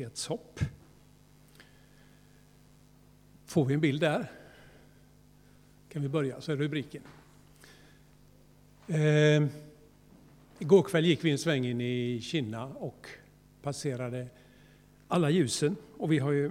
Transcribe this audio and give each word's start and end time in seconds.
evighetshopp. 0.00 0.60
Får 3.46 3.64
vi 3.64 3.74
en 3.74 3.80
bild 3.80 4.00
där? 4.00 4.30
Kan 5.88 6.02
vi 6.02 6.08
börja, 6.08 6.40
så 6.40 6.52
är 6.52 6.56
rubriken. 6.56 7.02
Eh, 8.86 9.46
igår 10.58 10.82
kväll 10.82 11.04
gick 11.04 11.24
vi 11.24 11.30
en 11.30 11.38
sväng 11.38 11.66
in 11.66 11.80
i 11.80 12.20
Kina 12.20 12.66
och 12.66 13.06
passerade 13.62 14.26
alla 15.08 15.30
ljusen. 15.30 15.76
Och 15.96 16.12
vi 16.12 16.18
har 16.18 16.32
ju, 16.32 16.50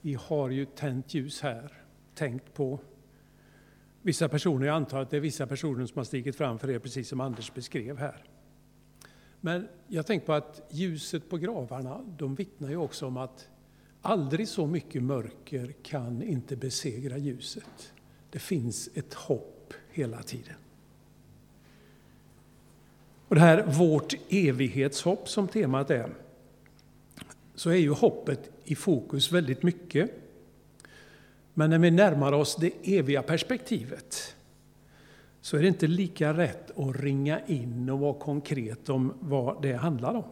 vi 0.00 0.14
har 0.14 0.50
ju 0.50 0.64
tänt 0.64 1.14
ljus 1.14 1.40
här, 1.40 1.72
tänkt 2.14 2.54
på 2.54 2.80
vissa 4.02 4.28
personer. 4.28 4.66
Jag 4.66 4.76
antar 4.76 5.02
att 5.02 5.10
det 5.10 5.16
är 5.16 5.20
vissa 5.20 5.46
personer 5.46 5.86
som 5.86 5.98
har 5.98 6.04
stigit 6.04 6.36
fram 6.36 6.58
för 6.58 6.70
er, 6.70 6.78
precis 6.78 7.08
som 7.08 7.20
Anders 7.20 7.54
beskrev 7.54 7.98
här. 7.98 8.29
Men 9.40 9.68
jag 9.88 10.06
tänker 10.06 10.26
på 10.26 10.32
att 10.32 10.62
ljuset 10.70 11.28
på 11.28 11.36
gravarna, 11.36 12.04
de 12.18 12.34
vittnar 12.34 12.68
ju 12.68 12.76
också 12.76 13.06
om 13.06 13.16
att 13.16 13.48
aldrig 14.02 14.48
så 14.48 14.66
mycket 14.66 15.02
mörker 15.02 15.74
kan 15.82 16.22
inte 16.22 16.56
besegra 16.56 17.18
ljuset. 17.18 17.92
Det 18.30 18.38
finns 18.38 18.88
ett 18.94 19.14
hopp 19.14 19.74
hela 19.90 20.22
tiden. 20.22 20.54
Och 23.28 23.34
det 23.34 23.40
här 23.40 23.66
vårt 23.66 24.14
evighetshopp 24.28 25.28
som 25.28 25.48
temat 25.48 25.90
är, 25.90 26.14
så 27.54 27.70
är 27.70 27.74
ju 27.74 27.90
hoppet 27.90 28.50
i 28.64 28.74
fokus 28.74 29.32
väldigt 29.32 29.62
mycket. 29.62 30.10
Men 31.54 31.70
när 31.70 31.78
vi 31.78 31.90
närmar 31.90 32.32
oss 32.32 32.56
det 32.56 32.72
eviga 32.82 33.22
perspektivet 33.22 34.36
så 35.40 35.56
är 35.56 35.62
det 35.62 35.68
inte 35.68 35.86
lika 35.86 36.32
rätt 36.32 36.78
att 36.78 37.00
ringa 37.00 37.40
in 37.46 37.90
och 37.90 37.98
vara 37.98 38.14
konkret 38.14 38.88
om 38.88 39.14
vad 39.20 39.62
det 39.62 39.72
handlar 39.72 40.14
om. 40.14 40.24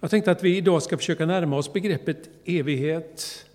Jag 0.00 0.10
tänkte 0.10 0.30
att 0.30 0.44
vi 0.44 0.56
idag 0.56 0.82
ska 0.82 0.96
försöka 0.96 1.26
närma 1.26 1.56
oss 1.56 1.72
begreppet 1.72 2.30
evighet 2.44 3.46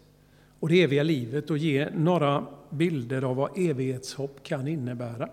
och 0.59 0.69
det 0.69 0.83
eviga 0.83 1.03
livet 1.03 1.49
och 1.49 1.57
ge 1.57 1.89
några 1.95 2.45
bilder 2.69 3.21
av 3.21 3.35
vad 3.35 3.57
evighetshopp 3.57 4.43
kan 4.43 4.67
innebära. 4.67 5.29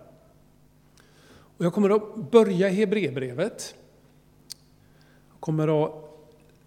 Och 1.57 1.65
jag 1.65 1.73
kommer 1.73 1.89
att 1.89 2.31
börja 2.31 2.69
i 2.69 2.73
Hebreerbrevet. 2.73 3.75
Jag 5.31 5.39
kommer 5.39 5.85
att 5.85 5.91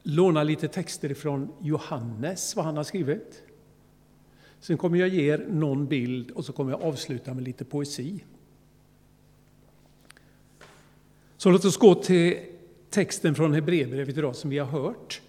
låna 0.03 0.43
lite 0.43 0.69
texter 0.69 1.15
från 1.15 1.53
Johannes, 1.61 2.57
vad 2.57 2.65
han 2.65 2.77
har 2.77 2.85
skrivit. 2.85 3.44
Sen 4.65 4.79
kommer 4.79 4.99
jag 4.99 5.09
ge 5.09 5.33
er 5.33 5.47
någon 5.49 5.87
bild 5.87 6.31
och 6.31 6.45
så 6.45 6.53
kommer 6.53 6.71
jag 6.71 6.83
avsluta 6.83 7.35
med 7.35 7.45
lite 7.45 7.65
poesi. 7.65 8.25
Så 11.37 11.51
låt 11.51 11.65
oss 11.65 11.77
gå 11.77 11.95
till 11.95 12.39
texten 12.91 13.35
från 13.35 13.53
Hebreerbrevet 13.53 14.19
idag 14.19 14.37
som 14.37 14.51
vi 14.51 14.59
har 14.59 14.67
hört. 14.67 15.23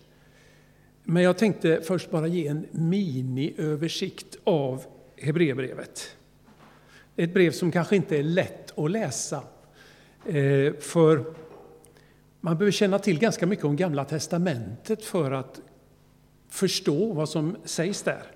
Men 1.04 1.24
jag 1.24 1.38
tänkte 1.38 1.82
först 1.84 2.12
bara 2.12 2.28
ge 2.28 2.48
en 2.48 2.66
miniöversikt 2.72 4.38
av 4.44 4.84
Hebreerbrevet. 5.18 6.16
Ett 7.16 7.34
brev 7.34 7.52
som 7.52 7.72
kanske 7.72 7.96
inte 7.96 8.18
är 8.18 8.24
lätt 8.24 8.80
att 8.80 8.92
läsa. 8.92 9.44
Eh, 10.26 10.74
för 10.80 11.36
man 12.42 12.58
behöver 12.58 12.72
känna 12.72 13.00
till 13.00 13.20
ganska 13.20 13.46
mycket 13.46 13.66
om 13.66 13.76
Gamla 13.76 14.06
testamentet 14.06 15.06
för 15.06 15.32
att 15.32 15.62
förstå 16.50 17.14
vad 17.14 17.30
som 17.30 17.58
sägs 17.66 18.04
där. 18.04 18.35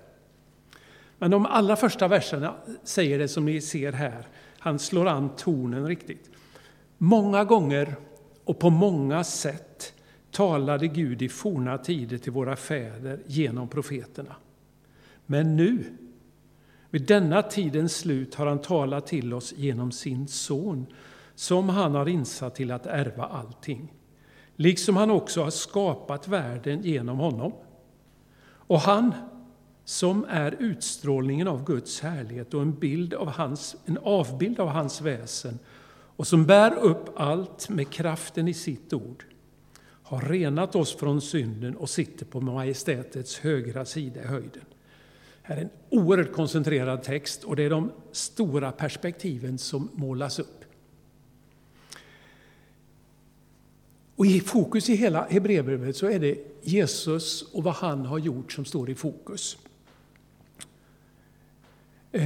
Men 1.20 1.30
de 1.30 1.46
allra 1.46 1.76
första 1.76 2.08
verserna 2.08 2.54
säger 2.82 3.18
det 3.18 3.28
som 3.28 3.44
ni 3.44 3.60
ser 3.60 3.92
här. 3.92 4.26
Han 4.58 4.78
slår 4.78 5.06
an 5.06 5.30
tonen 5.36 5.86
riktigt. 5.86 6.30
Många 6.98 7.44
gånger 7.44 7.94
och 8.44 8.58
på 8.58 8.70
många 8.70 9.24
sätt 9.24 9.94
talade 10.30 10.88
Gud 10.88 11.22
i 11.22 11.28
forna 11.28 11.78
tider 11.78 12.18
till 12.18 12.32
våra 12.32 12.56
fäder 12.56 13.20
genom 13.26 13.68
profeterna. 13.68 14.36
Men 15.26 15.56
nu, 15.56 15.84
vid 16.90 17.06
denna 17.06 17.42
tidens 17.42 17.96
slut, 17.96 18.34
har 18.34 18.46
han 18.46 18.60
talat 18.60 19.06
till 19.06 19.34
oss 19.34 19.54
genom 19.56 19.92
sin 19.92 20.28
son, 20.28 20.86
som 21.34 21.68
han 21.68 21.94
har 21.94 22.08
insatt 22.08 22.54
till 22.54 22.70
att 22.70 22.86
ärva 22.86 23.24
allting, 23.24 23.92
liksom 24.56 24.96
han 24.96 25.10
också 25.10 25.42
har 25.42 25.50
skapat 25.50 26.28
världen 26.28 26.82
genom 26.82 27.18
honom. 27.18 27.52
Och 28.42 28.80
han, 28.80 29.14
som 29.84 30.24
är 30.28 30.56
utstrålningen 30.58 31.48
av 31.48 31.64
Guds 31.64 32.00
härlighet 32.00 32.54
och 32.54 32.62
en, 32.62 32.78
bild 32.78 33.14
av 33.14 33.28
hans, 33.28 33.76
en 33.86 33.98
avbild 34.02 34.60
av 34.60 34.68
hans 34.68 35.00
väsen, 35.00 35.58
och 36.16 36.26
som 36.26 36.46
bär 36.46 36.78
upp 36.78 37.10
allt 37.16 37.68
med 37.68 37.90
kraften 37.90 38.48
i 38.48 38.54
sitt 38.54 38.92
ord, 38.92 39.24
har 40.02 40.20
renat 40.20 40.74
oss 40.74 40.96
från 40.96 41.20
synden 41.20 41.76
och 41.76 41.90
sitter 41.90 42.26
på 42.26 42.40
majestätets 42.40 43.38
högra 43.38 43.84
sida 43.84 44.22
i 44.22 44.26
höjden. 44.26 44.64
Här 45.42 45.56
är 45.56 45.60
en 45.60 45.70
oerhört 45.88 46.32
koncentrerad 46.32 47.02
text 47.02 47.44
och 47.44 47.56
det 47.56 47.62
är 47.62 47.70
de 47.70 47.92
stora 48.12 48.72
perspektiven 48.72 49.58
som 49.58 49.88
målas 49.92 50.38
upp. 50.38 50.64
Och 54.16 54.26
i 54.26 54.40
fokus 54.40 54.88
i 54.88 54.94
hela 54.94 55.26
Hebreerbrevet 55.30 55.96
så 55.96 56.06
är 56.06 56.18
det 56.18 56.38
Jesus 56.62 57.42
och 57.42 57.64
vad 57.64 57.74
han 57.74 58.06
har 58.06 58.18
gjort 58.18 58.52
som 58.52 58.64
står 58.64 58.90
i 58.90 58.94
fokus. 58.94 59.58
Eh, 62.12 62.22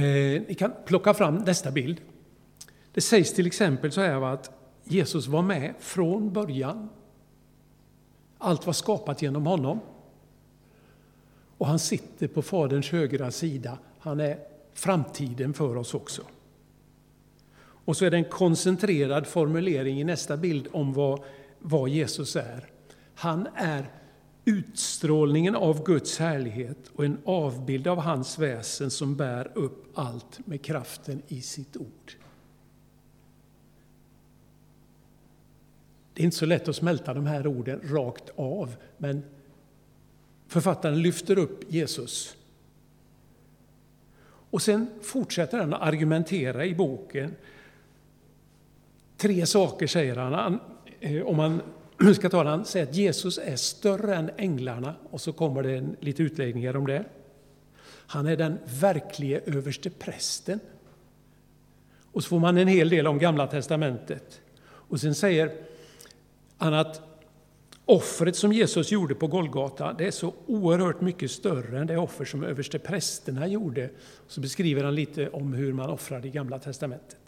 ni 0.47 0.55
kan 0.59 0.73
plocka 0.85 1.13
fram 1.13 1.35
nästa 1.35 1.71
bild. 1.71 2.01
Det 2.91 3.01
sägs 3.01 3.33
till 3.33 3.47
exempel 3.47 3.91
så 3.91 4.01
här 4.01 4.33
att 4.33 4.51
Jesus 4.83 5.27
var 5.27 5.41
med 5.41 5.73
från 5.79 6.33
början. 6.33 6.89
Allt 8.37 8.65
var 8.65 8.73
skapat 8.73 9.21
genom 9.21 9.45
honom. 9.45 9.79
Och 11.57 11.67
han 11.67 11.79
sitter 11.79 12.27
på 12.27 12.41
Faderns 12.41 12.91
högra 12.91 13.31
sida. 13.31 13.77
Han 13.99 14.19
är 14.19 14.39
framtiden 14.73 15.53
för 15.53 15.77
oss 15.77 15.93
också. 15.93 16.21
Och 17.57 17.97
så 17.97 18.05
är 18.05 18.11
det 18.11 18.17
en 18.17 18.25
koncentrerad 18.25 19.27
formulering 19.27 20.01
i 20.01 20.03
nästa 20.03 20.37
bild 20.37 20.67
om 20.71 20.93
vad, 20.93 21.23
vad 21.59 21.89
Jesus 21.89 22.35
är. 22.35 22.69
Han 23.15 23.47
är 23.55 23.85
utstrålningen 24.45 25.55
av 25.55 25.83
Guds 25.83 26.19
härlighet 26.19 26.77
och 26.95 27.05
en 27.05 27.17
avbild 27.25 27.87
av 27.87 27.97
hans 27.97 28.39
väsen 28.39 28.91
som 28.91 29.15
bär 29.15 29.51
upp 29.53 29.97
allt 29.97 30.47
med 30.47 30.61
kraften 30.61 31.21
i 31.27 31.41
sitt 31.41 31.77
ord. 31.77 32.13
Det 36.13 36.21
är 36.21 36.25
inte 36.25 36.37
så 36.37 36.45
lätt 36.45 36.67
att 36.67 36.75
smälta 36.75 37.13
de 37.13 37.25
här 37.25 37.47
orden 37.47 37.81
rakt 37.83 38.29
av, 38.35 38.75
men 38.97 39.23
författaren 40.47 41.01
lyfter 41.01 41.37
upp 41.37 41.71
Jesus. 41.71 42.37
Och 44.49 44.61
sen 44.61 44.87
fortsätter 45.01 45.59
han 45.59 45.73
att 45.73 45.81
argumentera 45.81 46.65
i 46.65 46.75
boken. 46.75 47.35
Tre 49.17 49.45
saker 49.45 49.87
säger 49.87 50.15
han. 50.15 50.59
Eh, 50.99 51.21
om 51.21 51.37
man 51.37 51.61
ska 52.15 52.29
ta 52.29 52.43
han 52.43 52.65
säger 52.65 52.85
att 52.85 52.95
Jesus 52.95 53.37
är 53.37 53.55
större 53.55 54.15
än 54.15 54.31
änglarna, 54.37 54.95
och 55.09 55.21
så 55.21 55.33
kommer 55.33 55.63
det 55.63 55.77
en, 55.77 55.95
lite 55.99 56.23
utläggningar 56.23 56.75
om 56.75 56.87
det. 56.87 57.05
Han 58.07 58.27
är 58.27 58.37
den 58.37 58.57
verklige 58.81 59.41
överste 59.45 59.89
prästen. 59.89 60.59
Och 62.11 62.23
så 62.23 62.29
får 62.29 62.39
man 62.39 62.57
en 62.57 62.67
hel 62.67 62.89
del 62.89 63.07
om 63.07 63.19
Gamla 63.19 63.47
testamentet. 63.47 64.41
Och 64.65 64.99
sen 64.99 65.15
säger 65.15 65.51
han 66.57 66.73
att 66.73 67.01
offret 67.85 68.35
som 68.35 68.53
Jesus 68.53 68.91
gjorde 68.91 69.15
på 69.15 69.27
Golgata, 69.27 69.93
det 69.93 70.07
är 70.07 70.11
så 70.11 70.33
oerhört 70.45 71.01
mycket 71.01 71.31
större 71.31 71.79
än 71.79 71.87
det 71.87 71.97
offer 71.97 72.25
som 72.25 72.43
överste 72.43 72.79
prästerna 72.79 73.47
gjorde. 73.47 73.89
Så 74.27 74.41
beskriver 74.41 74.83
han 74.83 74.95
lite 74.95 75.29
om 75.29 75.53
hur 75.53 75.73
man 75.73 75.89
offrade 75.89 76.27
i 76.27 76.31
Gamla 76.31 76.59
testamentet. 76.59 77.24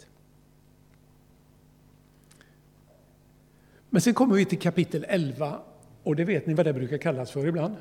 Men 3.89 4.01
sen 4.01 4.13
kommer 4.13 4.35
vi 4.35 4.45
till 4.45 4.59
kapitel 4.59 5.05
11 5.09 5.59
och 6.03 6.15
det 6.15 6.25
vet 6.25 6.47
ni 6.47 6.53
vad 6.53 6.65
det 6.65 6.73
brukar 6.73 6.97
kallas 6.97 7.31
för 7.31 7.47
ibland. 7.47 7.75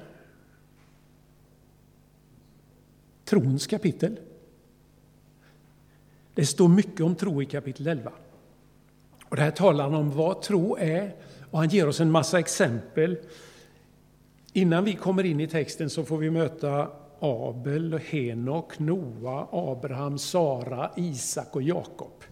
Trons 3.24 3.66
kapitel. 3.66 4.18
Det 6.34 6.46
står 6.46 6.68
mycket 6.68 7.00
om 7.00 7.14
tro 7.14 7.42
i 7.42 7.46
kapitel 7.46 7.86
11. 7.86 8.12
Och 9.28 9.36
det 9.36 9.42
här 9.42 9.50
talar 9.50 9.84
han 9.84 9.94
om 9.94 10.10
vad 10.10 10.42
tro 10.42 10.76
är 10.76 11.14
och 11.50 11.58
han 11.58 11.68
ger 11.68 11.88
oss 11.88 12.00
en 12.00 12.10
massa 12.10 12.38
exempel. 12.38 13.18
Innan 14.52 14.84
vi 14.84 14.94
kommer 14.94 15.24
in 15.24 15.40
i 15.40 15.48
texten 15.48 15.90
så 15.90 16.04
får 16.04 16.18
vi 16.18 16.30
möta 16.30 16.88
Abel, 17.20 17.98
Henok, 17.98 18.78
Noa, 18.78 19.48
Abraham, 19.52 20.18
Sara, 20.18 20.90
Isak 20.96 21.56
och 21.56 21.62
Jakob. 21.62 22.24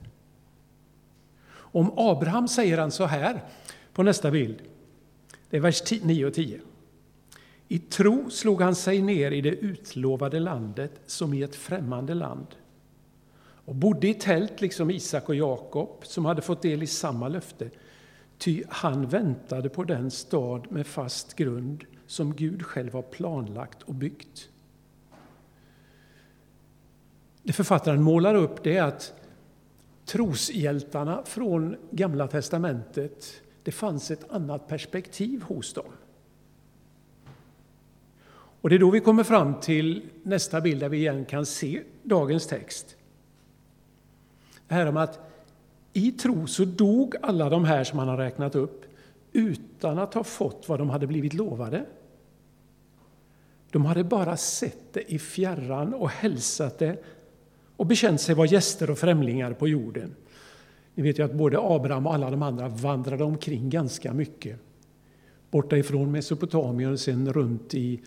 Om 1.55 1.93
Abraham 1.97 2.49
säger 2.49 2.79
han 2.79 2.91
så 2.91 3.05
här 3.05 3.43
på 3.94 4.02
nästa 4.02 4.31
bild. 4.31 4.62
Det 5.50 5.56
är 5.56 5.61
vers 5.61 5.82
9 6.02 6.26
och 6.26 6.35
10. 6.35 6.61
I 7.69 7.79
tro 7.79 8.31
slog 8.31 8.62
han 8.62 8.75
sig 8.75 9.02
ner 9.02 9.31
i 9.31 9.41
det 9.41 9.50
utlovade 9.50 10.41
landet 10.41 11.00
som 11.06 11.35
i 11.35 11.43
ett 11.43 11.56
främmande 11.56 12.14
land 12.14 12.46
och 13.64 13.75
bodde 13.75 14.08
i 14.08 14.14
tält 14.14 14.61
liksom 14.61 14.91
Isak 14.91 15.29
och 15.29 15.35
Jakob 15.35 16.00
som 16.02 16.25
hade 16.25 16.43
fått 16.43 16.62
del 16.62 16.82
i 16.82 16.87
samma 16.87 17.29
löfte 17.29 17.70
Ty 18.38 18.62
han 18.69 19.06
väntade 19.06 19.69
på 19.69 19.85
den 19.85 20.11
stad 20.11 20.73
med 20.73 20.87
fast 20.87 21.35
grund 21.35 21.85
som 22.06 22.35
Gud 22.37 22.62
själv 22.62 22.93
har 22.93 23.02
planlagt 23.02 23.82
och 23.82 23.94
byggt. 23.94 24.49
Det 27.43 27.52
författaren 27.52 28.02
målar 28.02 28.35
upp 28.35 28.62
det 28.62 28.76
är 28.76 28.82
att 28.82 29.14
troshjältarna 30.05 31.23
från 31.25 31.76
Gamla 31.90 32.29
testamentet, 32.29 33.43
det 33.64 33.72
fanns 33.72 34.11
ett 34.11 34.31
annat 34.31 34.69
perspektiv 34.69 35.43
hos 35.43 35.72
dem. 35.72 35.93
Och 38.61 38.70
Det 38.70 38.76
är 38.76 38.78
då 38.78 38.90
vi 38.90 39.00
kommer 39.00 39.25
fram 39.25 39.61
till 39.61 40.02
nästa 40.22 40.61
bild 40.61 40.81
där 40.81 40.88
vi 40.88 40.96
igen 40.96 41.25
kan 41.25 41.46
se 41.46 41.82
dagens 42.02 42.46
text. 42.46 42.96
Det 44.69 44.75
här 44.75 44.87
om 44.87 44.96
att 44.96 45.20
i 45.93 46.12
tro 46.12 46.46
så 46.46 46.64
dog 46.64 47.14
alla 47.22 47.50
de 47.50 47.64
här 47.64 47.84
som 47.84 47.99
han 47.99 48.08
har 48.08 48.16
räknat 48.16 48.55
upp 48.55 48.84
utan 49.32 49.99
att 49.99 50.14
ha 50.14 50.25
fått 50.25 50.69
vad 50.69 50.78
de 50.78 50.90
hade 50.90 51.06
blivit 51.06 51.34
lovade. 51.34 51.87
De 53.70 53.84
hade 53.84 54.05
bara 54.05 54.37
sett 54.37 54.93
det 54.93 55.12
i 55.12 55.19
fjärran 55.19 55.94
och 55.94 56.11
hälsat 56.11 56.78
det 56.78 57.05
och 57.76 57.87
bekänt 57.87 58.20
sig 58.20 58.34
vara 58.34 58.46
gäster 58.46 58.90
och 58.90 58.99
främlingar 58.99 59.52
på 59.52 59.69
jorden. 59.69 60.14
Ni 60.94 61.02
vet 61.02 61.19
ju 61.19 61.23
att 61.23 61.35
både 61.35 61.58
Abraham 61.61 62.06
och 62.06 62.14
alla 62.14 62.31
de 62.31 62.43
andra 62.43 62.69
vandrade 62.69 63.25
omkring 63.25 63.70
ganska 63.70 64.12
mycket. 64.12 64.61
Borta 65.50 65.76
ifrån 65.76 66.12
Mesopotamien 66.12 66.93
och 66.93 67.00
sen 67.00 67.32
runt 67.32 67.75
i 67.75 68.00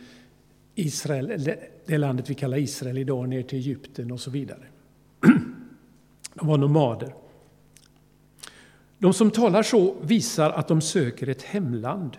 Israel, 0.75 1.51
det 1.85 1.97
landet 1.97 2.29
vi 2.29 2.33
kallar 2.33 2.57
Israel 2.57 2.97
idag, 2.97 3.29
ner 3.29 3.43
till 3.43 3.59
Egypten 3.59 4.11
och 4.11 4.19
så 4.19 4.31
vidare. 4.31 4.63
De 6.33 6.47
var 6.47 6.57
nomader. 6.57 7.13
De 8.97 9.13
som 9.13 9.31
talar 9.31 9.63
så 9.63 9.95
visar 10.01 10.49
att 10.49 10.67
de 10.67 10.81
söker 10.81 11.29
ett 11.29 11.41
hemland. 11.41 12.17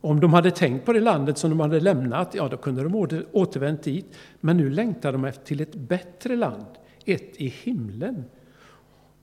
Om 0.00 0.20
de 0.20 0.32
hade 0.32 0.50
tänkt 0.50 0.86
på 0.86 0.92
det 0.92 1.00
landet 1.00 1.38
som 1.38 1.50
de 1.50 1.60
hade 1.60 1.80
lämnat, 1.80 2.34
ja 2.34 2.48
då 2.48 2.56
kunde 2.56 2.82
de 2.82 3.24
återvänt 3.32 3.82
dit. 3.82 4.06
Men 4.40 4.56
nu 4.56 4.70
längtar 4.70 5.12
de 5.12 5.32
till 5.44 5.60
ett 5.60 5.74
bättre 5.74 6.36
land, 6.36 6.66
ett 7.04 7.36
i 7.36 7.48
himlen. 7.48 8.24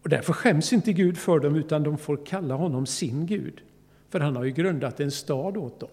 Och 0.04 0.10
därför 0.10 0.34
skäms 0.34 0.74
inte 0.74 0.94
Gud 0.94 1.18
för 1.18 1.40
dem, 1.40 1.56
utan 1.56 1.84
de 1.84 1.98
får 1.98 2.26
kalla 2.26 2.56
honom 2.56 2.86
sin 2.86 3.26
Gud. 3.26 3.62
För 4.10 4.20
han 4.20 4.36
har 4.36 4.44
ju 4.44 4.52
grundat 4.52 5.00
en 5.00 5.12
stad 5.12 5.58
åt 5.58 5.80
dem. 5.80 5.90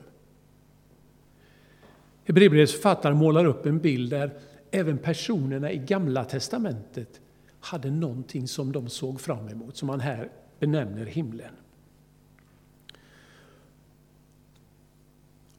Hebreerbrevets 2.25 2.72
författare 2.72 3.14
målar 3.14 3.44
upp 3.44 3.66
en 3.66 3.78
bild 3.78 4.10
där 4.10 4.31
även 4.70 4.99
personerna 4.99 5.72
i 5.72 5.78
Gamla 5.78 6.25
testamentet 6.25 7.20
hade 7.60 7.90
någonting 7.90 8.49
som 8.49 8.72
de 8.72 8.88
såg 8.88 9.20
fram 9.20 9.49
emot, 9.49 9.76
som 9.76 9.87
man 9.87 10.00
här 10.00 10.31
benämner 10.58 11.06
himlen. 11.06 11.54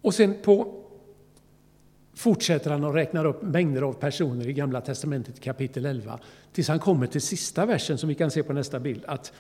Och 0.02 0.14
sen 0.14 0.36
på, 0.44 0.84
fortsätter 2.20 2.72
han 2.72 2.84
och 2.84 2.94
räknar 2.94 3.26
upp 3.26 3.42
mängder 3.42 3.82
av 3.82 3.94
personer 3.94 4.48
i 4.48 4.54
Gamla 4.54 4.82
testamentet 4.82 5.40
kapitel 5.40 5.86
11, 5.86 6.20
tills 6.54 6.68
han 6.68 6.80
kommer 6.80 7.08
till 7.08 7.22
sista 7.22 7.66
versen 7.66 7.98
som 7.98 8.10
vi 8.10 8.16
kan 8.16 8.32
se 8.32 8.44
på 8.44 8.54
nästa 8.54 8.80
bild, 8.80 9.06
att 9.06 9.34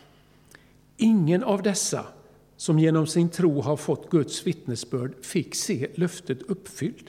ingen 0.97 1.43
av 1.43 1.61
dessa 1.61 2.05
som 2.57 2.79
genom 2.79 3.07
sin 3.07 3.29
tro 3.29 3.61
har 3.61 3.77
fått 3.77 4.09
Guds 4.09 4.47
vittnesbörd 4.47 5.25
fick 5.25 5.55
se 5.55 5.87
löftet 5.95 6.41
uppfyllt. 6.41 7.05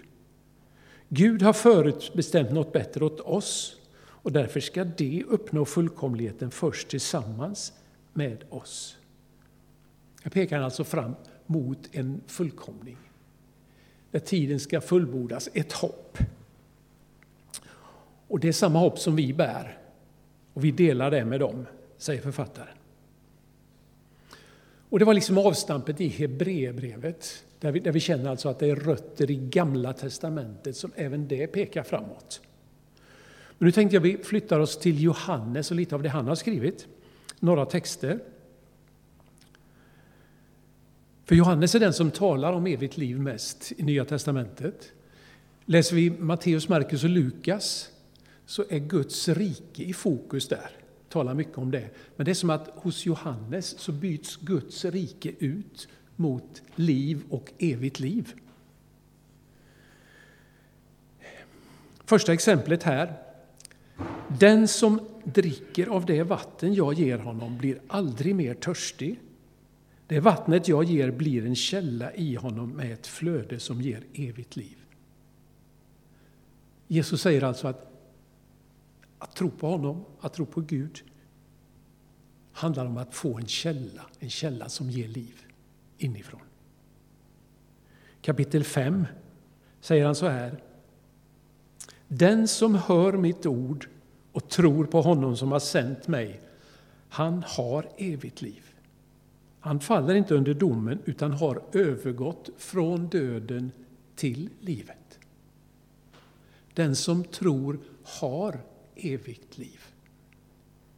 Gud 1.09 1.43
har 1.43 1.53
förut 1.53 2.13
bestämt 2.15 2.53
något 2.53 2.73
bättre 2.73 3.05
åt 3.05 3.21
oss 3.21 3.77
och 3.97 4.33
därför 4.33 4.61
ska 4.61 4.85
det 4.85 5.25
uppnå 5.29 5.65
fullkomligheten 5.65 6.51
först 6.51 6.89
tillsammans 6.89 7.73
med 8.13 8.45
oss. 8.49 8.97
Jag 10.23 10.33
pekar 10.33 10.61
alltså 10.61 10.85
fram 10.85 11.15
mot 11.47 11.89
en 11.93 12.21
fullkomning. 12.27 12.97
Där 14.11 14.21
tiden 14.21 14.61
ska 14.61 14.81
fullbordas, 14.81 15.49
ett 15.53 15.73
hopp. 15.73 16.19
Och 18.29 18.41
det 18.41 18.49
är 18.49 18.53
samma 18.53 18.79
hopp 18.79 18.99
som 18.99 19.17
vi 19.17 19.33
bär. 19.33 19.79
Och 20.53 20.65
vi 20.65 20.71
delar 20.71 21.11
det 21.11 21.25
med 21.25 21.41
dem, 21.41 21.67
säger 21.99 22.23
författaren. 22.23 22.77
Och 24.91 24.99
det 24.99 25.05
var 25.05 25.15
liksom 25.15 25.39
avstampet 25.39 26.01
i 26.01 26.09
Hebreerbrevet, 26.09 27.45
där 27.61 27.73
vi, 27.73 27.81
där 27.81 27.93
vi 27.93 28.01
känner 28.01 28.31
alltså 28.31 28.49
att 28.49 28.59
det 28.59 28.71
är 28.71 28.77
rötter 28.77 29.31
i 29.31 29.37
Gamla 29.37 29.93
testamentet 29.93 30.77
som 30.77 30.93
även 30.97 31.29
det 31.29 31.47
pekar 31.47 31.83
framåt. 31.83 32.41
Men 33.59 33.67
nu 33.67 33.73
tänkte 33.73 33.97
jag 33.97 34.01
vi 34.01 34.19
flyttar 34.19 34.61
oss 34.61 34.79
till 34.79 35.03
Johannes 35.03 35.71
och 35.71 35.77
lite 35.77 35.95
av 35.95 36.03
det 36.03 36.09
han 36.09 36.29
har 36.29 36.35
skrivit. 36.35 36.87
Några 37.39 37.67
texter. 37.67 38.21
För 41.31 41.35
Johannes 41.35 41.75
är 41.75 41.81
den 41.81 41.93
som 41.93 42.11
talar 42.11 42.53
om 42.53 42.67
evigt 42.67 42.97
liv 42.97 43.21
mest 43.21 43.73
i 43.77 43.83
Nya 43.83 44.05
testamentet. 44.05 44.93
Läser 45.65 45.97
vi 45.97 46.11
Matteus, 46.11 46.69
Markus 46.69 47.05
och 47.05 47.11
Lukas 47.11 47.91
så 48.47 48.65
är 48.69 48.79
Guds 48.79 49.29
rike 49.29 49.83
i 49.83 49.93
fokus 49.93 50.49
där. 50.49 50.71
Talar 51.09 51.35
mycket 51.35 51.59
om 51.59 51.71
det. 51.71 51.89
Men 52.17 52.25
det 52.25 52.31
är 52.31 52.35
som 52.35 52.51
att 52.51 52.69
hos 52.75 53.07
Johannes 53.07 53.79
så 53.79 53.93
byts 53.93 54.37
Guds 54.37 54.85
rike 54.85 55.33
ut 55.39 55.89
mot 56.17 56.63
liv 56.75 57.23
och 57.29 57.53
evigt 57.59 58.01
liv. 58.01 58.33
Första 62.05 62.33
exemplet 62.33 62.83
här 62.83 63.13
den 64.39 64.69
som 64.69 65.01
dricker 65.25 65.87
av 65.87 66.07
det 66.07 66.23
vatten 66.23 66.75
jag 66.75 66.95
ger 66.95 67.19
honom 67.19 67.59
blir 67.59 67.79
aldrig 67.89 68.35
mer 68.35 68.55
törstig. 68.55 69.19
Det 70.11 70.21
vattnet 70.21 70.69
jag 70.69 70.85
ger 70.85 71.11
blir 71.11 71.47
en 71.47 71.57
källa 71.57 72.15
i 72.15 72.35
honom 72.35 72.71
med 72.71 72.93
ett 72.93 73.07
flöde 73.07 73.61
som 73.61 73.81
ger 73.81 74.05
evigt 74.15 74.57
liv. 74.57 74.77
Jesus 76.87 77.23
säger 77.23 77.43
alltså 77.43 77.69
att 77.69 77.87
att 79.19 79.35
tro 79.37 79.51
på 79.51 79.71
honom, 79.71 80.05
att 80.21 80.33
tro 80.35 80.47
på 80.47 80.61
Gud, 80.61 81.03
handlar 82.53 82.87
om 82.87 82.97
att 82.97 83.15
få 83.15 83.39
en 83.39 83.47
källa, 83.47 84.03
en 84.19 84.31
källa 84.31 84.69
som 84.69 84.91
ger 84.91 85.09
liv 85.09 85.47
inifrån. 85.99 86.41
Kapitel 88.23 88.65
5 88.65 89.07
säger 89.81 90.07
han 90.07 90.15
så 90.15 90.29
här. 90.29 90.63
Den 92.09 92.49
som 92.49 92.75
hör 92.75 93.13
mitt 93.13 93.47
ord 93.47 93.89
och 94.33 94.49
tror 94.49 94.85
på 94.85 95.01
honom 95.01 95.37
som 95.37 95.53
har 95.53 95.61
sänt 95.61 96.09
mig, 96.09 96.41
han 97.09 97.45
har 97.47 97.89
evigt 97.99 98.43
liv. 98.43 98.70
Han 99.61 99.81
faller 99.81 100.15
inte 100.15 100.35
under 100.35 100.55
domen 100.55 100.99
utan 101.05 101.33
har 101.33 101.63
övergått 101.73 102.51
från 102.57 103.09
döden 103.09 103.73
till 104.17 104.49
livet. 104.61 105.19
Den 106.75 106.97
som 106.97 107.25
tror 107.25 107.81
har 108.03 108.61
evigt 108.97 109.59
liv. 109.59 109.81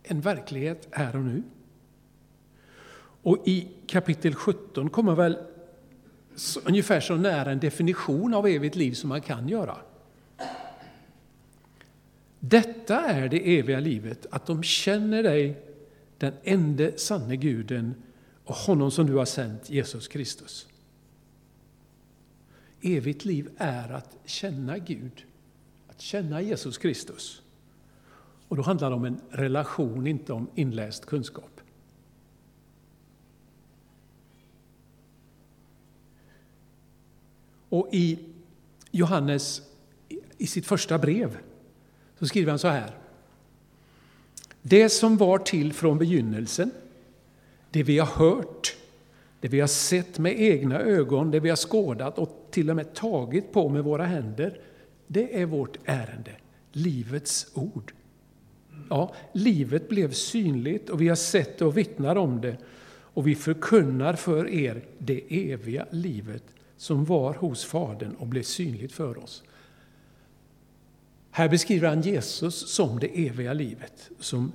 En 0.02 0.20
verklighet 0.20 0.88
här 0.90 1.16
och 1.16 1.22
nu. 1.22 1.42
Och 3.22 3.48
i 3.48 3.68
kapitel 3.86 4.34
17 4.34 4.90
kommer 4.90 5.14
väl 5.14 5.38
ungefär 6.64 7.00
så 7.00 7.16
nära 7.16 7.50
en 7.50 7.60
definition 7.60 8.34
av 8.34 8.46
evigt 8.46 8.76
liv 8.76 8.92
som 8.92 9.08
man 9.08 9.20
kan 9.20 9.48
göra. 9.48 9.76
Detta 12.38 13.00
är 13.00 13.28
det 13.28 13.58
eviga 13.58 13.80
livet, 13.80 14.26
att 14.30 14.46
de 14.46 14.62
känner 14.62 15.22
dig, 15.22 15.62
den 16.18 16.32
enda 16.42 16.90
sanne 16.96 17.36
guden 17.36 17.94
och 18.52 18.58
honom 18.58 18.90
som 18.90 19.06
du 19.06 19.14
har 19.14 19.24
sänt, 19.24 19.70
Jesus 19.70 20.08
Kristus. 20.08 20.68
Evigt 22.80 23.24
liv 23.24 23.50
är 23.56 23.92
att 23.92 24.16
känna 24.24 24.78
Gud, 24.78 25.24
att 25.88 26.00
känna 26.00 26.40
Jesus 26.40 26.78
Kristus. 26.78 27.42
Och 28.48 28.56
då 28.56 28.62
handlar 28.62 28.90
det 28.90 28.96
om 28.96 29.04
en 29.04 29.20
relation, 29.30 30.06
inte 30.06 30.32
om 30.32 30.50
inläst 30.54 31.06
kunskap. 31.06 31.60
Och 37.68 37.88
i 37.92 38.18
Johannes, 38.90 39.62
i 40.38 40.46
sitt 40.46 40.66
första 40.66 40.98
brev, 40.98 41.38
så 42.18 42.26
skriver 42.26 42.50
han 42.50 42.58
så 42.58 42.68
här. 42.68 42.96
Det 44.62 44.88
som 44.88 45.16
var 45.16 45.38
till 45.38 45.72
från 45.72 45.98
begynnelsen, 45.98 46.70
det 47.72 47.82
vi 47.82 47.98
har 47.98 48.06
hört, 48.06 48.76
det 49.40 49.48
vi 49.48 49.60
har 49.60 49.66
sett 49.66 50.18
med 50.18 50.40
egna 50.40 50.80
ögon, 50.80 51.30
det 51.30 51.40
vi 51.40 51.48
har 51.48 51.56
skådat 51.56 52.18
och 52.18 52.46
till 52.50 52.70
och 52.70 52.76
med 52.76 52.94
tagit 52.94 53.52
på 53.52 53.68
med 53.68 53.84
våra 53.84 54.04
händer, 54.04 54.60
det 55.06 55.40
är 55.40 55.46
vårt 55.46 55.78
ärende, 55.84 56.32
livets 56.72 57.46
ord. 57.54 57.92
Ja, 58.90 59.14
livet 59.32 59.88
blev 59.88 60.12
synligt 60.12 60.90
och 60.90 61.00
vi 61.00 61.08
har 61.08 61.16
sett 61.16 61.62
och 61.62 61.76
vittnar 61.76 62.16
om 62.16 62.40
det 62.40 62.56
och 63.14 63.26
vi 63.26 63.34
förkunnar 63.34 64.14
för 64.14 64.48
er 64.48 64.84
det 64.98 65.50
eviga 65.52 65.86
livet 65.90 66.44
som 66.76 67.04
var 67.04 67.34
hos 67.34 67.64
Fadern 67.64 68.14
och 68.14 68.26
blev 68.26 68.42
synligt 68.42 68.92
för 68.92 69.18
oss. 69.18 69.42
Här 71.30 71.48
beskriver 71.48 71.88
han 71.88 72.02
Jesus 72.02 72.74
som 72.74 72.98
det 72.98 73.26
eviga 73.26 73.52
livet, 73.52 74.10
som 74.20 74.52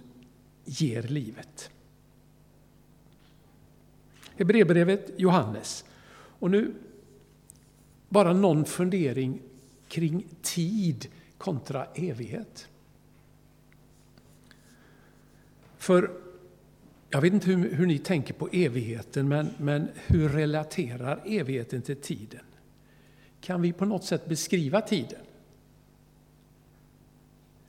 ger 0.66 1.04
livet. 1.04 1.70
Hebreerbrevet 4.38 5.12
Johannes. 5.18 5.86
Och 6.40 6.52
nu 6.52 6.74
bara 8.10 8.34
någon 8.34 8.66
fundering 8.66 9.42
kring 9.88 10.26
tid 10.42 11.08
kontra 11.38 11.86
evighet. 11.86 12.68
För 15.78 16.12
jag 17.10 17.22
vet 17.22 17.34
inte 17.34 17.48
hur, 17.48 17.74
hur 17.74 17.86
ni 17.86 18.00
tänker 18.00 18.34
på 18.34 18.50
evigheten, 18.52 19.28
men, 19.28 19.50
men 19.58 19.88
hur 20.08 20.30
relaterar 20.30 21.22
evigheten 21.26 21.82
till 21.82 22.02
tiden? 22.02 22.42
Kan 23.42 23.62
vi 23.62 23.74
på 23.74 23.86
något 23.86 24.04
sätt 24.04 24.26
beskriva 24.26 24.82
tiden? 24.82 25.22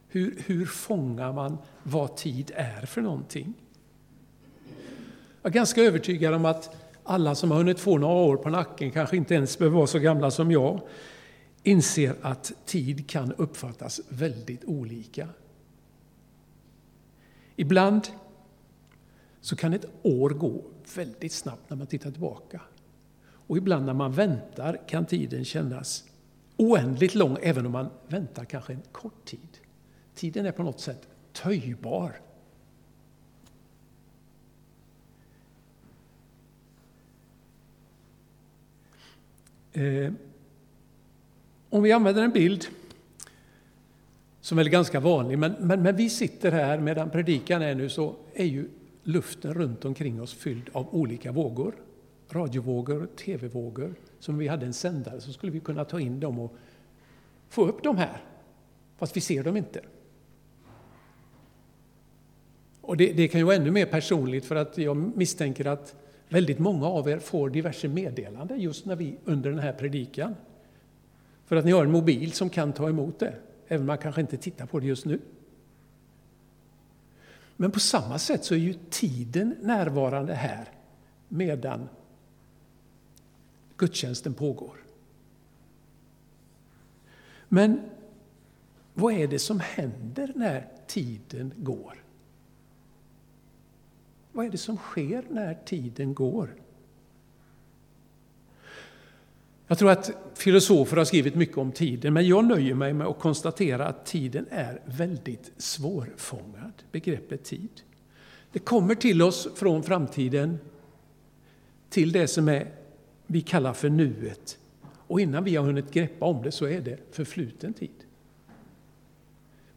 Hur, 0.09 0.43
hur 0.47 0.67
fångar 0.67 1.33
man 1.33 1.59
vad 1.83 2.17
tid 2.17 2.51
är 2.55 2.87
för 2.87 3.03
någonting? 3.03 3.55
Jag 5.43 5.51
är 5.51 5.55
ganska 5.55 5.83
övertygad 5.83 6.35
om 6.35 6.45
att 6.45 6.77
alla 7.05 7.35
som 7.35 7.51
har 7.51 7.59
hunnit 7.59 7.81
få 7.81 7.99
några 7.99 8.15
år 8.15 8.37
på 8.37 8.51
nacken, 8.51 8.91
kanske 8.91 9.17
inte 9.17 9.35
ens 9.35 9.59
behöver 9.59 9.77
vara 9.77 9.87
så 9.87 9.99
gamla 9.99 10.31
som 10.31 10.51
jag, 10.51 10.81
inser 11.63 12.15
att 12.23 12.53
tid 12.67 13.09
kan 13.09 13.33
uppfattas 13.33 14.01
väldigt 14.09 14.65
olika. 14.65 15.29
Ibland 17.57 18.09
så 19.41 19.57
kan 19.57 19.73
ett 19.73 19.85
år 20.03 20.31
gå 20.31 20.63
väldigt 20.95 21.33
snabbt 21.33 21.71
när 21.71 21.77
man 21.77 21.87
tittar 21.87 22.11
tillbaka. 22.11 22.61
Och 23.31 23.57
ibland 23.59 23.87
när 23.87 23.95
man 23.95 24.13
väntar 24.13 24.81
kan 24.89 25.07
tiden 25.07 25.45
kännas 25.45 26.05
oändligt 26.57 27.15
lång, 27.15 27.37
även 27.43 27.67
om 27.67 27.73
man 27.73 27.91
väntar 28.09 28.45
kanske 28.45 28.73
en 28.73 28.83
kort 28.93 29.25
tid. 29.25 29.59
Tiden 30.15 30.47
är 30.47 30.53
på 30.53 30.63
något 30.63 30.81
sätt 30.81 31.09
töjbar. 31.33 32.21
Eh, 39.73 40.13
om 41.71 41.83
vi 41.83 41.93
använder 41.93 42.23
en 42.23 42.31
bild 42.31 42.67
som 44.41 44.59
är 44.59 44.65
ganska 44.65 45.01
vanlig, 45.01 45.39
men, 45.39 45.53
men, 45.59 45.83
men 45.83 45.97
vi 45.97 46.11
sitter 46.11 46.53
här 46.53 46.79
medan 46.79 47.11
predikan 47.11 47.63
är 47.63 47.75
nu 47.75 47.89
så 47.89 48.15
är 48.35 48.45
ju 48.45 48.69
luften 49.03 49.55
runt 49.55 49.85
omkring 49.85 50.23
oss 50.23 50.35
fylld 50.35 50.71
av 50.73 50.95
olika 50.95 51.33
vågor. 51.33 51.75
Radiovågor, 52.31 53.09
tv-vågor. 53.17 53.95
Som 54.19 54.35
om 54.35 54.39
vi 54.39 54.49
hade 54.49 54.67
en 54.67 54.73
sändare 54.73 55.21
så 55.21 55.33
skulle 55.33 55.53
vi 55.53 55.61
kunna 55.61 55.85
ta 55.85 56.01
in 56.01 56.21
dem 56.21 56.39
och 56.39 56.57
få 57.49 57.67
upp 57.67 57.83
dem 57.83 57.97
här. 57.97 58.23
Fast 58.99 59.17
vi 59.17 59.21
ser 59.21 59.45
dem 59.45 59.57
inte. 59.57 59.81
Och 62.81 62.97
det, 62.97 63.13
det, 63.13 63.29
kan 63.29 63.41
ju 63.41 63.45
vara 63.45 63.57
ännu 63.57 63.71
mer 63.71 63.87
personligt 63.87 64.45
för 64.45 64.57
att 64.57 64.79
jag 64.79 64.97
misstänker 64.97 65.65
att 65.65 65.95
väldigt 66.29 66.59
många 66.59 66.87
av 66.87 67.09
er 67.09 67.19
får 67.19 67.51
diverse 67.51 67.89
meddelanden 67.89 68.61
just 68.61 68.87
när 68.87 68.97
vi 68.97 69.17
under 69.25 69.51
den 69.51 69.59
här 69.59 69.73
predikan. 69.73 70.35
För 71.47 71.57
att 71.57 71.65
ni 71.65 71.71
har 71.71 71.85
en 71.85 71.91
mobil 71.91 72.33
som 72.33 72.51
kan 72.51 72.73
ta 72.73 72.89
emot 72.89 73.19
det, 73.19 73.35
även 73.69 73.81
om 73.81 73.87
man 73.87 73.99
kanske 73.99 74.21
inte 74.21 74.37
tittar 74.37 74.67
på 74.67 74.81
det 74.81 74.87
just 74.87 75.05
nu. 75.05 75.21
Men 77.57 77.71
på 77.71 77.81
samma 77.81 78.19
sätt 78.19 78.45
så 78.45 78.55
är 78.55 78.59
ju 78.59 78.75
tiden 78.91 79.55
närvarande 79.61 80.35
här 80.35 80.69
medan 81.29 81.89
gudstjänsten 83.77 84.35
pågår. 84.35 84.77
Men 87.49 87.81
vad 88.95 89.15
är 89.15 89.29
det 89.29 89.39
som 89.39 89.61
händer 89.61 90.33
när 90.35 90.67
tiden 90.87 91.53
går? 91.57 92.08
Vad 94.39 94.47
är 94.47 94.51
det 94.51 94.59
som 94.59 94.77
sker 94.77 95.25
när 95.31 95.55
tiden 95.55 96.15
går? 96.15 96.55
Jag 99.67 99.79
tror 99.79 99.91
att 99.91 100.11
filosofer 100.35 100.97
har 100.97 101.05
skrivit 101.05 101.35
mycket 101.35 101.59
om 101.59 101.73
tiden, 101.73 102.15
men 102.15 102.27
jag 102.27 102.45
nöjer 102.45 102.75
mig 102.75 102.93
med 102.93 103.07
att 103.07 103.19
konstatera 103.19 103.87
att 103.87 104.07
tiden 104.07 104.47
är 104.51 104.81
väldigt 104.85 105.53
svårfångad, 105.57 106.73
begreppet 106.93 107.45
tid. 107.45 107.69
Det 108.53 108.59
kommer 108.59 108.95
till 108.95 109.23
oss 109.23 109.49
från 109.55 109.83
framtiden 109.83 110.59
till 111.91 112.13
det 112.13 112.29
som 112.29 112.49
är, 112.49 112.73
vi 113.27 113.41
kallar 113.41 113.73
för 113.73 113.89
nuet. 113.89 114.59
Och 114.91 115.21
innan 115.21 115.45
vi 115.45 115.57
har 115.57 115.65
hunnit 115.65 115.91
greppa 115.91 116.27
om 116.27 116.43
det 116.43 116.53
så 116.53 116.67
är 116.67 116.81
det 116.81 116.99
förfluten 117.11 117.75
tid. 117.75 118.05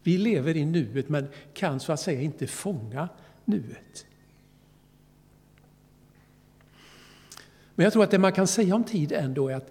Vi 0.02 0.18
lever 0.18 0.56
i 0.56 0.64
nuet 0.64 1.08
men 1.08 1.26
kan 1.54 1.80
så 1.80 1.92
att 1.92 2.00
säga 2.00 2.20
inte 2.20 2.46
fånga 2.46 3.08
nuet. 3.44 4.06
Men 7.82 7.84
jag 7.84 7.92
tror 7.92 8.04
att 8.04 8.10
det 8.10 8.18
man 8.18 8.32
kan 8.32 8.46
säga 8.46 8.74
om 8.74 8.84
tid 8.84 9.12
ändå 9.12 9.48
är 9.48 9.54
att 9.54 9.70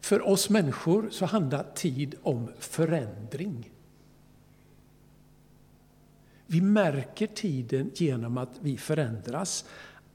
för 0.00 0.28
oss 0.28 0.50
människor 0.50 1.08
så 1.10 1.26
handlar 1.26 1.64
tid 1.74 2.14
om 2.22 2.50
förändring. 2.58 3.70
Vi 6.46 6.60
märker 6.60 7.26
tiden 7.26 7.90
genom 7.94 8.38
att 8.38 8.50
vi 8.60 8.76
förändras. 8.76 9.64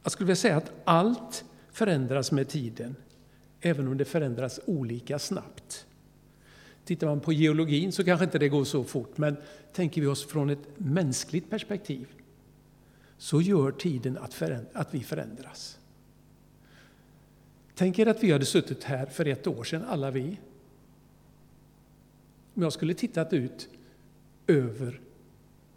Jag 0.04 0.12
skulle 0.12 0.26
vilja 0.26 0.36
säga 0.36 0.58
att 0.58 0.72
allt 0.84 1.46
förändras 1.72 2.32
med 2.32 2.48
tiden, 2.48 2.96
även 3.62 3.88
om 3.88 3.98
det 3.98 4.06
förändras 4.06 4.60
olika 4.66 5.20
snabbt. 5.20 5.86
Tittar 6.86 7.08
man 7.08 7.20
på 7.20 7.34
geologin 7.34 7.92
så 7.92 8.04
kanske 8.04 8.24
inte 8.24 8.40
det 8.40 8.50
går 8.50 8.64
så 8.64 8.84
fort, 8.84 9.18
men 9.18 9.38
tänker 9.74 10.02
vi 10.02 10.08
oss 10.08 10.28
från 10.28 10.50
ett 10.50 10.68
mänskligt 10.78 11.50
perspektiv 11.50 12.08
så 13.18 13.42
gör 13.42 13.72
tiden 13.72 14.18
att, 14.18 14.42
att 14.74 14.94
vi 14.94 15.04
förändras. 15.04 15.79
Tänk 17.80 18.00
er 18.00 18.06
att 18.08 18.24
vi 18.24 18.32
hade 18.32 18.46
suttit 18.46 18.84
här 18.84 19.06
för 19.06 19.26
ett 19.26 19.48
år 19.48 19.64
sedan, 19.64 19.84
alla 19.84 20.12
vi. 20.12 20.40
Om 22.54 22.64
jag 22.64 22.74
skulle 22.74 22.94
tittat 22.94 23.34
ut 23.34 23.70
över 24.48 25.02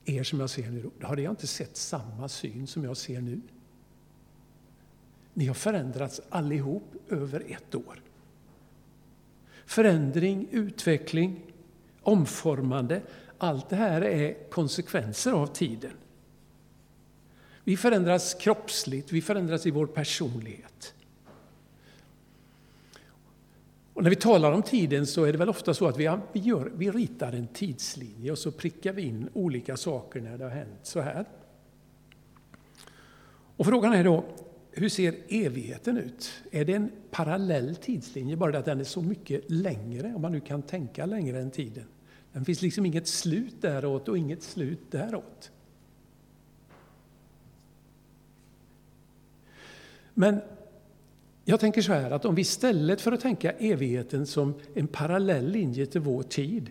er 0.04 0.22
som 0.22 0.40
jag 0.40 0.50
ser 0.50 0.70
nu, 0.70 0.90
då 1.00 1.06
hade 1.06 1.22
jag 1.22 1.32
inte 1.32 1.46
sett 1.46 1.76
samma 1.76 2.28
syn 2.28 2.66
som 2.66 2.84
jag 2.84 2.96
ser 2.96 3.20
nu. 3.20 3.40
Ni 5.34 5.46
har 5.46 5.54
förändrats 5.54 6.20
allihop 6.28 6.94
över 7.08 7.44
ett 7.48 7.74
år. 7.74 8.02
Förändring, 9.66 10.48
utveckling, 10.50 11.52
omformande, 12.00 13.02
allt 13.38 13.68
det 13.68 13.76
här 13.76 14.02
är 14.02 14.50
konsekvenser 14.50 15.32
av 15.32 15.46
tiden. 15.46 15.92
Vi 17.64 17.76
förändras 17.76 18.34
kroppsligt, 18.34 19.12
vi 19.12 19.22
förändras 19.22 19.66
i 19.66 19.70
vår 19.70 19.86
personlighet. 19.86 20.94
Och 24.02 24.04
när 24.04 24.10
vi 24.10 24.16
talar 24.16 24.52
om 24.52 24.62
tiden 24.62 25.06
så 25.06 25.24
är 25.24 25.32
det 25.32 25.38
väl 25.38 25.48
ofta 25.48 25.74
så 25.74 25.86
att 25.86 25.98
vi, 25.98 26.04
gör, 26.32 26.72
vi 26.76 26.90
ritar 26.90 27.32
en 27.32 27.46
tidslinje 27.46 28.32
och 28.32 28.38
så 28.38 28.52
prickar 28.52 28.92
vi 28.92 29.02
in 29.02 29.28
olika 29.32 29.76
saker 29.76 30.20
när 30.20 30.38
det 30.38 30.44
har 30.44 30.50
hänt 30.50 30.80
så 30.82 31.00
här. 31.00 31.24
Och 33.56 33.66
frågan 33.66 33.92
är 33.92 34.04
då, 34.04 34.24
hur 34.70 34.88
ser 34.88 35.14
evigheten 35.28 35.98
ut? 35.98 36.32
Är 36.50 36.64
det 36.64 36.72
en 36.72 36.90
parallell 37.10 37.76
tidslinje, 37.76 38.36
bara 38.36 38.52
det 38.52 38.58
att 38.58 38.64
den 38.64 38.80
är 38.80 38.84
så 38.84 39.02
mycket 39.02 39.50
längre, 39.50 40.12
om 40.14 40.22
man 40.22 40.32
nu 40.32 40.40
kan 40.40 40.62
tänka 40.62 41.06
längre 41.06 41.40
än 41.40 41.50
tiden? 41.50 41.86
Det 42.32 42.44
finns 42.44 42.62
liksom 42.62 42.86
inget 42.86 43.06
slut 43.06 43.62
däråt 43.62 44.08
och 44.08 44.18
inget 44.18 44.42
slut 44.42 44.90
däråt. 44.90 45.50
Men 50.14 50.40
jag 51.44 51.60
tänker 51.60 51.82
så 51.82 51.92
här 51.92 52.10
att 52.10 52.24
om 52.24 52.34
vi 52.34 52.42
istället 52.42 53.00
för 53.00 53.12
att 53.12 53.20
tänka 53.20 53.52
evigheten 53.52 54.26
som 54.26 54.54
en 54.74 54.86
parallell 54.86 55.48
linje 55.48 55.86
till 55.86 56.00
vår 56.00 56.22
tid, 56.22 56.70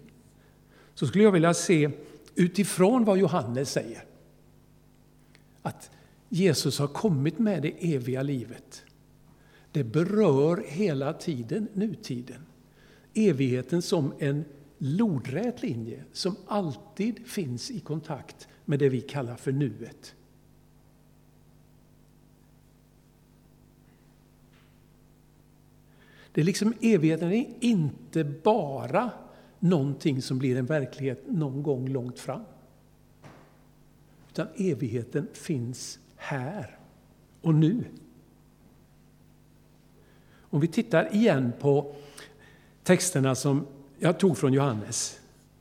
så 0.93 1.07
skulle 1.07 1.23
jag 1.23 1.31
vilja 1.31 1.53
se 1.53 1.89
utifrån 2.35 3.05
vad 3.05 3.17
Johannes 3.17 3.71
säger. 3.71 4.03
Att 5.61 5.91
Jesus 6.29 6.79
har 6.79 6.87
kommit 6.87 7.39
med 7.39 7.61
det 7.61 7.93
eviga 7.95 8.23
livet. 8.23 8.83
Det 9.71 9.83
berör 9.83 10.63
hela 10.67 11.13
tiden 11.13 11.67
nutiden. 11.73 12.45
Evigheten 13.13 13.81
som 13.81 14.13
en 14.19 14.45
lodrät 14.77 15.61
linje 15.61 16.03
som 16.11 16.35
alltid 16.47 17.27
finns 17.27 17.71
i 17.71 17.79
kontakt 17.79 18.47
med 18.65 18.79
det 18.79 18.89
vi 18.89 19.01
kallar 19.01 19.35
för 19.35 19.51
nuet. 19.51 20.15
Det 26.33 26.41
är 26.41 26.45
liksom 26.45 26.73
evigheten 26.81 27.31
är 27.31 27.45
inte 27.59 28.23
bara 28.23 29.11
någonting 29.59 30.21
som 30.21 30.39
blir 30.39 30.57
en 30.57 30.65
verklighet 30.65 31.23
någon 31.27 31.63
gång 31.63 31.87
långt 31.87 32.19
fram. 32.19 32.41
Utan 34.29 34.47
evigheten 34.57 35.27
finns 35.33 35.99
här 36.15 36.77
och 37.41 37.55
nu. 37.55 37.83
Om 40.39 40.59
vi 40.59 40.67
tittar 40.67 41.15
igen 41.15 41.53
på 41.59 41.95
texterna 42.83 43.35
som 43.35 43.67
jag 43.99 44.19
tog 44.19 44.37
från 44.37 44.53
Johannes. 44.53 45.19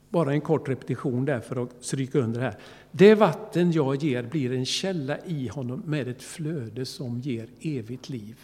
Bara 0.09 0.33
en 0.33 0.41
kort 0.41 0.69
repetition 0.69 1.25
där 1.25 1.39
för 1.39 1.63
att 1.63 1.69
stryka 1.79 2.19
under 2.19 2.39
det 2.39 2.45
här. 2.45 2.57
Det 2.91 3.15
vatten 3.15 3.71
jag 3.71 3.95
ger 3.95 4.23
blir 4.23 4.51
en 4.51 4.65
källa 4.65 5.17
i 5.25 5.47
honom 5.47 5.83
med 5.85 6.07
ett 6.07 6.23
flöde 6.23 6.85
som 6.85 7.19
ger 7.19 7.49
evigt 7.61 8.09
liv. 8.09 8.39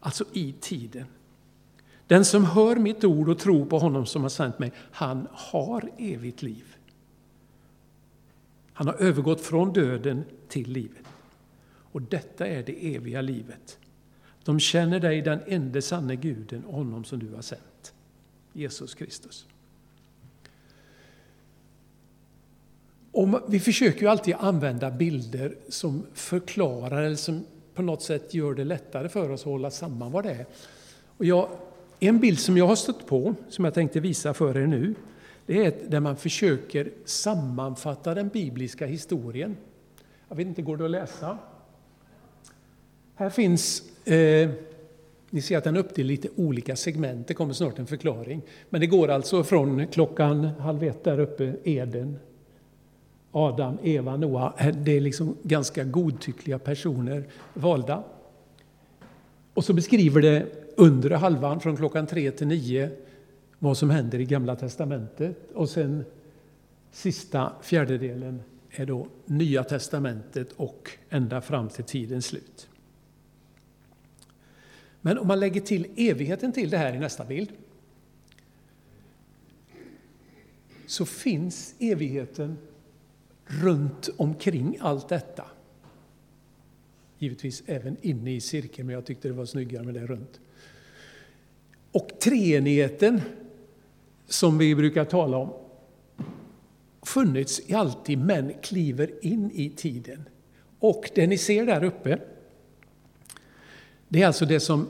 Alltså 0.00 0.24
i 0.32 0.54
tiden. 0.60 1.06
Den 2.06 2.24
som 2.24 2.44
hör 2.44 2.76
mitt 2.76 3.04
ord 3.04 3.28
och 3.28 3.38
tror 3.38 3.66
på 3.66 3.78
honom 3.78 4.06
som 4.06 4.22
har 4.22 4.28
sänt 4.28 4.58
mig, 4.58 4.72
han 4.76 5.28
har 5.32 5.90
evigt 5.98 6.42
liv. 6.42 6.64
Han 8.72 8.86
har 8.86 8.94
övergått 8.94 9.40
från 9.40 9.72
döden 9.72 10.24
till 10.48 10.72
livet. 10.72 11.04
Och 11.92 12.02
detta 12.02 12.46
är 12.46 12.62
det 12.62 12.94
eviga 12.94 13.20
livet. 13.20 13.78
De 14.44 14.60
känner 14.60 15.00
dig, 15.00 15.22
den 15.22 15.40
enda 15.46 15.82
sanne 15.82 16.16
guden, 16.16 16.64
och 16.64 16.74
honom 16.74 17.04
som 17.04 17.18
du 17.18 17.34
har 17.34 17.42
sänt, 17.42 17.94
Jesus 18.52 18.94
Kristus. 18.94 19.46
Och 23.12 23.42
vi 23.48 23.60
försöker 23.60 24.00
ju 24.00 24.08
alltid 24.08 24.34
använda 24.38 24.90
bilder 24.90 25.56
som 25.68 26.06
förklarar 26.14 27.02
eller 27.02 27.16
som 27.16 27.44
på 27.78 27.82
något 27.82 28.02
sätt 28.02 28.34
gör 28.34 28.54
det 28.54 28.64
lättare 28.64 29.08
för 29.08 29.30
oss 29.30 29.40
att 29.40 29.46
hålla 29.46 29.70
samman 29.70 30.12
vad 30.12 30.24
det 30.24 30.30
är. 30.30 30.46
Och 31.16 31.24
jag, 31.24 31.48
en 32.00 32.20
bild 32.20 32.38
som 32.38 32.56
jag 32.56 32.66
har 32.66 32.76
stött 32.76 33.06
på, 33.06 33.34
som 33.48 33.64
jag 33.64 33.74
tänkte 33.74 34.00
visa 34.00 34.34
för 34.34 34.58
er 34.58 34.66
nu, 34.66 34.94
det 35.46 35.66
är 35.66 35.74
där 35.88 36.00
man 36.00 36.16
försöker 36.16 36.90
sammanfatta 37.04 38.14
den 38.14 38.28
bibliska 38.28 38.86
historien. 38.86 39.56
Jag 40.28 40.36
vet 40.36 40.46
inte, 40.46 40.62
går 40.62 40.76
det 40.76 40.84
att 40.84 40.90
läsa? 40.90 41.38
Här 43.14 43.30
finns, 43.30 43.82
eh, 44.06 44.50
ni 45.30 45.42
ser 45.42 45.58
att 45.58 45.64
den 45.64 45.76
är 45.76 45.80
uppdelad 45.80 46.10
i 46.10 46.16
lite 46.16 46.28
olika 46.36 46.76
segment, 46.76 47.28
det 47.28 47.34
kommer 47.34 47.54
snart 47.54 47.78
en 47.78 47.86
förklaring. 47.86 48.42
Men 48.70 48.80
det 48.80 48.86
går 48.86 49.08
alltså 49.08 49.44
från 49.44 49.86
klockan 49.86 50.44
halv 50.44 50.82
ett 50.82 51.04
där 51.04 51.20
uppe, 51.20 51.56
Eden, 51.64 52.18
Adam, 53.32 53.78
Eva, 53.82 54.16
Noa. 54.16 54.54
Eh, 54.58 54.74
det 54.74 54.96
är 54.96 55.00
liksom 55.00 55.36
ganska 55.42 55.84
godtyckliga 55.84 56.58
personer 56.58 57.24
valda. 57.54 58.04
Och 59.54 59.64
så 59.64 59.72
beskriver 59.72 60.22
det 60.22 60.46
undre 60.76 61.14
halvan 61.14 61.60
från 61.60 61.76
klockan 61.76 62.06
tre 62.06 62.30
till 62.30 62.46
nio 62.46 62.90
vad 63.58 63.78
som 63.78 63.90
händer 63.90 64.18
i 64.18 64.24
Gamla 64.24 64.56
testamentet. 64.56 65.50
Och 65.54 65.70
sen 65.70 66.04
sista 66.90 67.52
fjärdedelen 67.62 68.42
är 68.70 68.86
då 68.86 69.06
Nya 69.26 69.64
testamentet 69.64 70.52
och 70.52 70.90
ända 71.10 71.40
fram 71.40 71.68
till 71.68 71.84
tidens 71.84 72.26
slut. 72.26 72.68
Men 75.00 75.18
om 75.18 75.26
man 75.26 75.40
lägger 75.40 75.60
till 75.60 75.86
evigheten 75.96 76.52
till 76.52 76.70
det 76.70 76.78
här 76.78 76.94
i 76.94 76.98
nästa 76.98 77.24
bild 77.24 77.52
så 80.86 81.06
finns 81.06 81.74
evigheten 81.78 82.58
runt 83.48 84.08
omkring 84.16 84.78
allt 84.80 85.08
detta. 85.08 85.44
Givetvis 87.18 87.62
även 87.66 87.96
inne 88.02 88.34
i 88.34 88.40
cirkeln, 88.40 88.86
men 88.86 88.94
jag 88.94 89.04
tyckte 89.04 89.28
det 89.28 89.34
var 89.34 89.44
snyggare 89.44 89.84
med 89.84 89.94
det 89.94 90.06
runt. 90.06 90.40
Och 91.92 92.10
treenigheten, 92.20 93.20
som 94.26 94.58
vi 94.58 94.74
brukar 94.74 95.04
tala 95.04 95.36
om, 95.36 95.52
funnits 97.02 97.60
i 97.66 97.74
alltid, 97.74 98.18
men 98.18 98.52
kliver 98.62 99.26
in 99.26 99.50
i 99.54 99.70
tiden. 99.70 100.28
Och 100.78 101.10
det 101.14 101.26
ni 101.26 101.38
ser 101.38 101.66
där 101.66 101.84
uppe, 101.84 102.18
det 104.08 104.22
är 104.22 104.26
alltså 104.26 104.46
det 104.46 104.60
som 104.60 104.88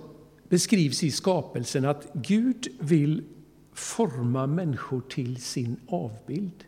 beskrivs 0.49 1.03
i 1.03 1.11
skapelsen, 1.11 1.85
att 1.85 2.07
Gud 2.13 2.69
vill 2.81 3.25
forma 3.73 4.47
människor 4.47 5.01
till 5.01 5.43
sin 5.43 5.77
avbild. 5.89 6.65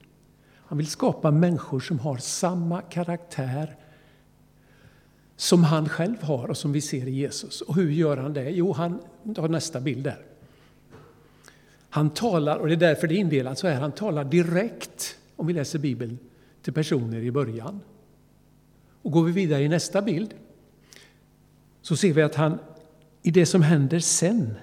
Han 0.70 0.78
vill 0.78 0.86
skapa 0.86 1.30
människor 1.30 1.80
som 1.80 1.98
har 1.98 2.16
samma 2.16 2.82
karaktär 2.82 3.76
som 5.36 5.64
han 5.64 5.88
själv 5.88 6.22
har 6.22 6.48
och 6.48 6.56
som 6.56 6.72
vi 6.72 6.80
ser 6.80 7.06
i 7.06 7.10
Jesus. 7.10 7.60
Och 7.60 7.74
hur 7.74 7.90
gör 7.90 8.16
han 8.16 8.32
det? 8.32 8.50
Jo, 8.50 8.72
han 8.72 9.00
har 9.36 9.48
nästa 9.48 9.80
bild 9.80 10.04
där. 10.04 10.24
Han 11.88 12.10
talar, 12.10 12.56
och 12.56 12.66
det 12.66 12.74
är 12.74 12.76
därför 12.76 13.08
det 13.08 13.14
är 13.14 13.18
indelat 13.18 13.58
så 13.58 13.68
här, 13.68 13.80
han 13.80 13.92
talar 13.92 14.24
direkt, 14.24 15.16
om 15.36 15.46
vi 15.46 15.52
läser 15.52 15.78
Bibeln, 15.78 16.18
till 16.62 16.72
personer 16.72 17.18
i 17.18 17.30
början. 17.30 17.80
Och 19.02 19.12
går 19.12 19.24
vi 19.24 19.32
vidare 19.32 19.62
i 19.62 19.68
nästa 19.68 20.02
bild 20.02 20.34
så 21.82 21.96
ser 21.96 22.12
vi 22.12 22.22
att 22.22 22.34
han 22.34 22.58
i 23.22 23.30
det 23.30 23.46
som 23.46 23.62
händer 23.62 23.98
sen, 23.98 24.54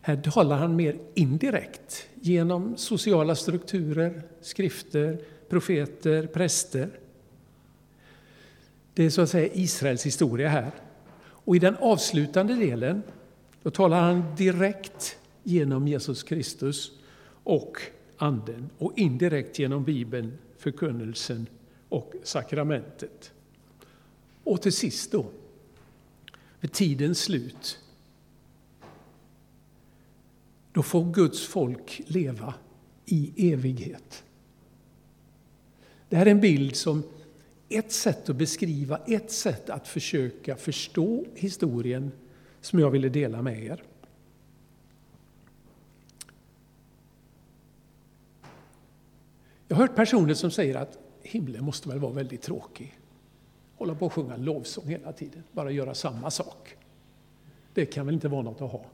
här 0.00 0.16
talar 0.16 0.56
han 0.56 0.76
mer 0.76 0.98
indirekt 1.14 2.08
genom 2.14 2.76
sociala 2.76 3.34
strukturer, 3.34 4.22
skrifter, 4.40 5.18
profeter, 5.52 6.26
präster. 6.26 6.90
Det 8.94 9.04
är 9.04 9.10
så 9.10 9.22
att 9.22 9.30
säga 9.30 9.52
Israels 9.54 10.06
historia 10.06 10.48
här. 10.48 10.70
Och 11.22 11.56
i 11.56 11.58
den 11.58 11.76
avslutande 11.76 12.54
delen 12.54 13.02
då 13.62 13.70
talar 13.70 14.00
han 14.00 14.36
direkt 14.36 15.18
genom 15.42 15.88
Jesus 15.88 16.22
Kristus 16.22 16.92
och 17.44 17.82
Anden 18.16 18.70
och 18.78 18.98
indirekt 18.98 19.58
genom 19.58 19.84
Bibeln, 19.84 20.38
förkunnelsen 20.58 21.46
och 21.88 22.12
sakramentet. 22.22 23.32
Och 24.44 24.62
till 24.62 24.72
sist 24.72 25.12
då, 25.12 25.26
vid 26.60 26.72
tidens 26.72 27.18
slut, 27.18 27.78
då 30.72 30.82
får 30.82 31.12
Guds 31.12 31.46
folk 31.46 32.00
leva 32.06 32.54
i 33.06 33.52
evighet. 33.52 34.24
Det 36.12 36.18
här 36.18 36.26
är 36.26 36.30
en 36.30 36.40
bild 36.40 36.76
som 36.76 37.02
ett 37.68 37.92
sätt 37.92 38.28
att 38.28 38.36
beskriva, 38.36 38.96
ett 39.06 39.30
sätt 39.30 39.70
att 39.70 39.88
försöka 39.88 40.56
förstå 40.56 41.24
historien 41.34 42.12
som 42.60 42.78
jag 42.78 42.90
ville 42.90 43.08
dela 43.08 43.42
med 43.42 43.64
er. 43.64 43.82
Jag 49.68 49.76
har 49.76 49.86
hört 49.86 49.96
personer 49.96 50.34
som 50.34 50.50
säger 50.50 50.74
att 50.74 50.98
himlen 51.22 51.64
måste 51.64 51.88
väl 51.88 51.98
vara 51.98 52.12
väldigt 52.12 52.42
tråkig. 52.42 52.98
Hålla 53.76 53.94
på 53.94 54.06
och 54.06 54.12
sjunga 54.12 54.36
lovsång 54.36 54.88
hela 54.88 55.12
tiden, 55.12 55.42
bara 55.52 55.70
göra 55.70 55.94
samma 55.94 56.30
sak. 56.30 56.76
Det 57.74 57.86
kan 57.86 58.06
väl 58.06 58.14
inte 58.14 58.28
vara 58.28 58.42
något 58.42 58.60
att 58.60 58.72
ha. 58.72 58.84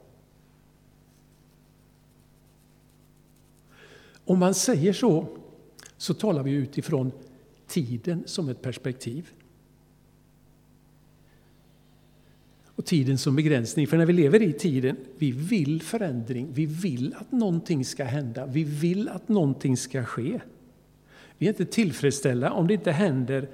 Om 4.25 4.39
man 4.39 4.53
säger 4.53 4.93
så, 4.93 5.25
så 5.99 6.13
talar 6.13 6.43
vi 6.43 6.51
utifrån 6.51 7.11
tiden 7.67 8.23
som 8.25 8.49
ett 8.49 8.61
perspektiv. 8.61 9.29
Och 12.65 12.85
tiden 12.85 13.17
som 13.17 13.35
begränsning. 13.35 13.87
För 13.87 13.97
när 13.97 14.05
vi 14.05 14.13
lever 14.13 14.41
i 14.41 14.53
tiden, 14.53 14.97
vi 15.17 15.31
vill 15.31 15.81
förändring, 15.81 16.53
vi 16.53 16.65
vill 16.65 17.13
att 17.13 17.31
någonting 17.31 17.85
ska 17.85 18.03
hända, 18.03 18.45
vi 18.45 18.63
vill 18.63 19.09
att 19.09 19.29
någonting 19.29 19.77
ska 19.77 20.05
ske. 20.05 20.41
Vi 21.37 21.45
är 21.45 21.49
inte 21.49 21.65
tillfredsställda 21.65 22.51
om 22.51 22.67
det 22.67 22.73
inte 22.73 22.91
händer 22.91 23.49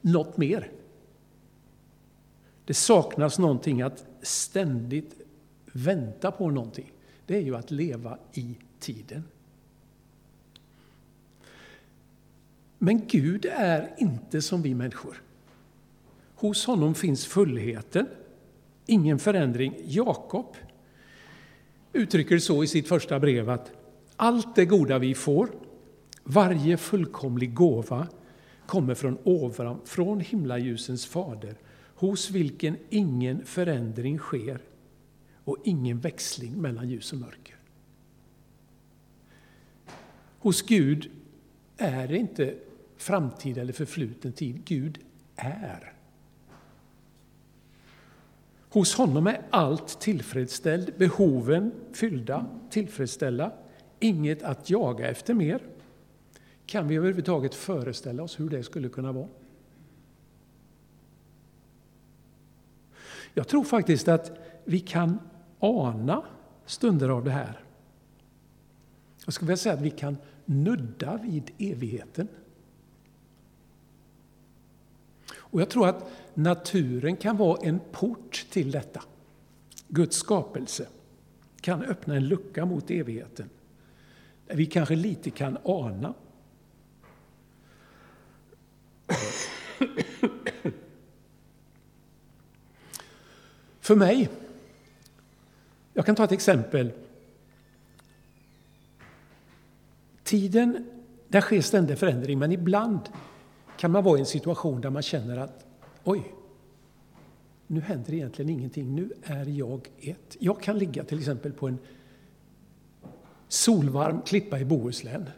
något 0.00 0.36
mer. 0.36 0.70
Det 2.64 2.74
saknas 2.74 3.38
någonting 3.38 3.82
att 3.82 4.06
ständigt 4.22 5.14
vänta 5.72 6.30
på 6.30 6.50
någonting. 6.50 6.92
Det 7.26 7.36
är 7.36 7.42
ju 7.42 7.56
att 7.56 7.70
leva 7.70 8.18
i 8.32 8.54
tiden. 8.78 9.22
Men 12.78 13.06
Gud 13.06 13.46
är 13.50 13.94
inte 13.98 14.42
som 14.42 14.62
vi 14.62 14.74
människor. 14.74 15.22
Hos 16.34 16.66
honom 16.66 16.94
finns 16.94 17.26
fullheten, 17.26 18.06
ingen 18.86 19.18
förändring. 19.18 19.74
Jakob 19.84 20.56
uttrycker 21.92 22.38
så 22.38 22.64
i 22.64 22.66
sitt 22.66 22.88
första 22.88 23.20
brev 23.20 23.50
att 23.50 23.72
allt 24.16 24.54
det 24.54 24.64
goda 24.64 24.98
vi 24.98 25.14
får, 25.14 25.48
varje 26.24 26.76
fullkomlig 26.76 27.54
gåva, 27.54 28.08
kommer 28.66 28.94
från 28.94 29.18
ovan, 29.24 29.80
från 29.84 30.20
himlaljusens 30.20 31.06
fader, 31.06 31.54
hos 31.94 32.30
vilken 32.30 32.76
ingen 32.90 33.44
förändring 33.44 34.18
sker 34.18 34.60
och 35.44 35.56
ingen 35.64 36.00
växling 36.00 36.62
mellan 36.62 36.88
ljus 36.88 37.12
och 37.12 37.18
mörker. 37.18 37.56
Hos 40.38 40.62
Gud 40.62 41.10
är 41.76 42.08
det 42.08 42.16
inte 42.16 42.54
framtid 42.98 43.58
eller 43.58 43.72
förfluten 43.72 44.32
tid. 44.32 44.64
Gud 44.64 44.98
är. 45.36 45.92
Hos 48.70 48.94
honom 48.94 49.26
är 49.26 49.40
allt 49.50 50.00
tillfredsställt, 50.00 50.98
behoven 50.98 51.72
fyllda, 51.92 52.46
tillfredsställda. 52.70 53.52
Inget 54.00 54.42
att 54.42 54.70
jaga 54.70 55.08
efter 55.08 55.34
mer. 55.34 55.62
Kan 56.66 56.88
vi 56.88 56.96
överhuvudtaget 56.96 57.54
föreställa 57.54 58.22
oss 58.22 58.40
hur 58.40 58.50
det 58.50 58.62
skulle 58.62 58.88
kunna 58.88 59.12
vara? 59.12 59.28
Jag 63.34 63.48
tror 63.48 63.64
faktiskt 63.64 64.08
att 64.08 64.38
vi 64.64 64.80
kan 64.80 65.18
ana 65.58 66.22
stunder 66.66 67.08
av 67.08 67.24
det 67.24 67.30
här. 67.30 67.60
Jag 69.24 69.34
skulle 69.34 69.46
vilja 69.46 69.56
säga 69.56 69.74
att 69.74 69.80
vi 69.80 69.90
kan 69.90 70.16
nudda 70.44 71.16
vid 71.16 71.50
evigheten. 71.58 72.28
Och 75.50 75.60
jag 75.60 75.70
tror 75.70 75.88
att 75.88 76.10
naturen 76.34 77.16
kan 77.16 77.36
vara 77.36 77.58
en 77.62 77.80
port 77.92 78.46
till 78.50 78.70
detta. 78.70 79.02
Guds 79.88 80.16
skapelse 80.16 80.86
kan 81.60 81.82
öppna 81.82 82.16
en 82.16 82.28
lucka 82.28 82.64
mot 82.64 82.90
evigheten. 82.90 83.50
Där 84.46 84.56
vi 84.56 84.66
kanske 84.66 84.96
lite 84.96 85.30
kan 85.30 85.58
ana. 85.64 86.14
För 93.80 93.96
mig, 93.96 94.28
jag 95.94 96.06
kan 96.06 96.14
ta 96.14 96.24
ett 96.24 96.32
exempel. 96.32 96.92
Tiden, 100.24 100.86
där 101.28 101.40
sker 101.40 101.60
ständig 101.60 101.98
förändring, 101.98 102.38
men 102.38 102.52
ibland 102.52 103.00
kan 103.78 103.90
man 103.90 104.04
vara 104.04 104.16
i 104.16 104.20
en 104.20 104.26
situation 104.26 104.80
där 104.80 104.90
man 104.90 105.02
känner 105.02 105.36
att 105.36 105.66
oj, 106.04 106.34
nu 107.66 107.80
händer 107.80 108.14
egentligen 108.14 108.50
ingenting, 108.50 108.94
nu 108.94 109.12
är 109.22 109.46
jag 109.46 109.88
ett. 109.98 110.36
Jag 110.38 110.62
kan 110.62 110.78
ligga 110.78 111.04
till 111.04 111.18
exempel 111.18 111.52
på 111.52 111.68
en 111.68 111.78
solvarm 113.48 114.22
klippa 114.22 114.58
i 114.58 114.64
Bohuslän. 114.64 115.30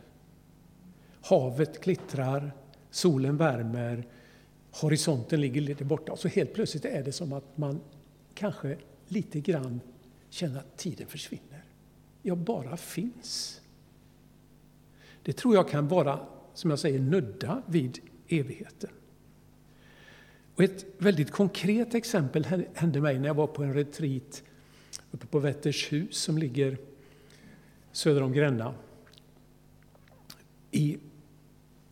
Havet 1.23 1.85
glittrar, 1.85 2.53
solen 2.91 3.37
värmer, 3.37 4.07
horisonten 4.71 5.41
ligger 5.41 5.61
lite 5.61 5.85
borta 5.85 6.17
så 6.17 6.29
helt 6.29 6.55
plötsligt 6.55 6.85
är 6.85 7.05
det 7.05 7.13
som 7.13 7.33
att 7.33 7.57
man 7.59 7.81
kanske 8.35 8.77
lite 9.09 9.41
grann 9.41 9.81
känner 10.29 10.59
att 10.59 10.77
tiden 10.77 11.07
försvinner. 11.07 11.65
Jag 12.23 12.39
bara 12.39 12.77
finns. 12.77 13.61
Det 15.23 15.33
tror 15.33 15.55
jag 15.55 15.69
kan 15.69 15.89
vara, 15.89 16.19
som 16.55 16.71
jag 16.71 16.79
säger, 16.79 16.99
nudda 16.99 17.63
vid 17.67 17.99
evigheten. 18.33 18.91
Och 20.55 20.65
ett 20.65 20.85
väldigt 20.99 21.31
konkret 21.31 21.95
exempel 21.95 22.47
hände 22.75 23.01
mig 23.01 23.19
när 23.19 23.27
jag 23.27 23.35
var 23.35 23.47
på 23.47 23.63
en 23.63 23.75
retreat 23.75 24.43
uppe 25.11 25.27
på 25.27 25.39
Vättershus 25.39 26.17
som 26.19 26.39
ligger 26.39 26.79
söder 27.93 28.23
om 28.23 28.33
Gränna. 28.33 28.75
I, 30.71 30.99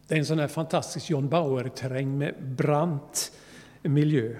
det 0.07 0.15
är 0.15 0.19
en 0.19 0.27
sån 0.27 0.39
här 0.39 0.49
fantastisk 0.49 1.11
John 1.11 1.29
Bauer-terräng 1.29 2.19
med 2.19 2.35
brant 2.57 3.33
miljö. 3.83 4.37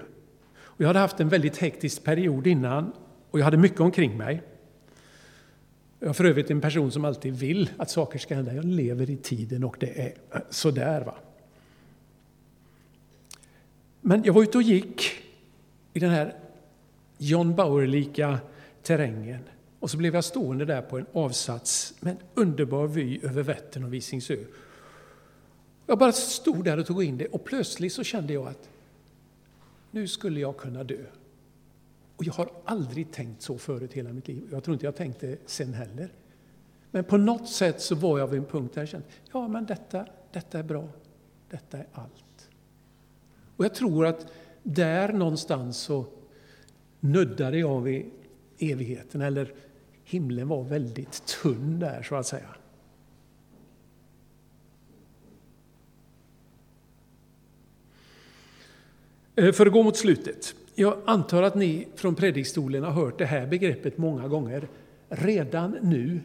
Och 0.61 0.81
jag 0.81 0.87
hade 0.87 0.99
haft 0.99 1.19
en 1.19 1.29
väldigt 1.29 1.57
hektisk 1.57 2.03
period 2.03 2.47
innan 2.47 2.91
och 3.31 3.39
jag 3.39 3.45
hade 3.45 3.57
mycket 3.57 3.79
omkring 3.79 4.17
mig. 4.17 4.41
Jag 5.99 6.09
är 6.09 6.13
för 6.13 6.25
övrigt 6.25 6.51
en 6.51 6.61
person 6.61 6.91
som 6.91 7.05
alltid 7.05 7.33
vill 7.33 7.69
att 7.77 7.89
saker 7.89 8.19
ska 8.19 8.35
hända. 8.35 8.53
Jag 8.53 8.65
lever 8.65 9.09
i 9.09 9.17
tiden 9.17 9.63
och 9.63 9.77
det 9.79 9.99
är 9.99 10.13
sådär. 10.49 11.01
Va? 11.01 11.15
Men 14.01 14.23
jag 14.23 14.33
var 14.33 14.43
ute 14.43 14.57
och 14.57 14.63
gick 14.63 15.11
i 15.93 15.99
den 15.99 16.09
här 16.09 16.35
John 17.17 17.55
Bauer-lika 17.55 18.39
terrängen 18.83 19.39
och 19.79 19.91
så 19.91 19.97
blev 19.97 20.15
jag 20.15 20.23
stående 20.23 20.65
där 20.65 20.81
på 20.81 20.97
en 20.97 21.05
avsats 21.13 21.93
med 21.99 22.11
en 22.11 22.19
underbar 22.33 22.87
vy 22.87 23.19
över 23.23 23.43
Vättern 23.43 23.83
och 23.83 23.93
Visingsö. 23.93 24.37
Jag 25.85 25.97
bara 25.97 26.11
stod 26.11 26.63
där 26.63 26.77
och 26.77 26.85
tog 26.85 27.03
in 27.03 27.17
det 27.17 27.27
och 27.27 27.43
plötsligt 27.43 27.93
så 27.93 28.03
kände 28.03 28.33
jag 28.33 28.47
att 28.47 28.69
nu 29.91 30.07
skulle 30.07 30.39
jag 30.39 30.57
kunna 30.57 30.83
dö. 30.83 31.05
Och 32.15 32.23
jag 32.23 32.33
har 32.33 32.51
aldrig 32.65 33.11
tänkt 33.11 33.41
så 33.41 33.57
förut 33.57 33.93
hela 33.93 34.13
mitt 34.13 34.27
liv. 34.27 34.47
Jag 34.51 34.63
tror 34.63 34.73
inte 34.73 34.85
jag 34.85 34.95
tänkte 34.95 35.37
sen 35.45 35.73
heller. 35.73 36.13
Men 36.91 37.03
på 37.03 37.17
något 37.17 37.49
sätt 37.49 37.81
så 37.81 37.95
var 37.95 38.19
jag 38.19 38.27
vid 38.27 38.39
en 38.39 38.45
punkt 38.45 38.73
där 38.73 38.81
jag 38.81 38.89
kände, 38.89 39.07
ja 39.31 39.47
men 39.47 39.65
detta, 39.65 40.05
detta 40.31 40.59
är 40.59 40.63
bra. 40.63 40.89
Detta 41.49 41.77
är 41.77 41.87
allt. 41.93 42.28
Och 43.59 43.65
jag 43.65 43.75
tror 43.75 44.05
att 44.05 44.27
där 44.63 45.13
någonstans 45.13 45.77
så 45.77 46.05
nuddade 46.99 47.57
jag 47.59 47.81
vid 47.81 48.05
evigheten, 48.59 49.21
eller 49.21 49.53
himlen 50.03 50.47
var 50.47 50.63
väldigt 50.63 51.25
tunn 51.25 51.79
där 51.79 52.03
så 52.03 52.15
att 52.15 52.27
säga. 52.27 52.55
Eh, 59.35 59.51
för 59.51 59.65
att 59.65 59.73
gå 59.73 59.83
mot 59.83 59.97
slutet. 59.97 60.55
Jag 60.75 60.97
antar 61.05 61.43
att 61.43 61.55
ni 61.55 61.87
från 61.95 62.15
predikstolen 62.15 62.83
har 62.83 62.91
hört 62.91 63.17
det 63.17 63.25
här 63.25 63.47
begreppet 63.47 63.97
många 63.97 64.27
gånger. 64.27 64.67
Redan 65.09 65.77
nu, 65.81 66.19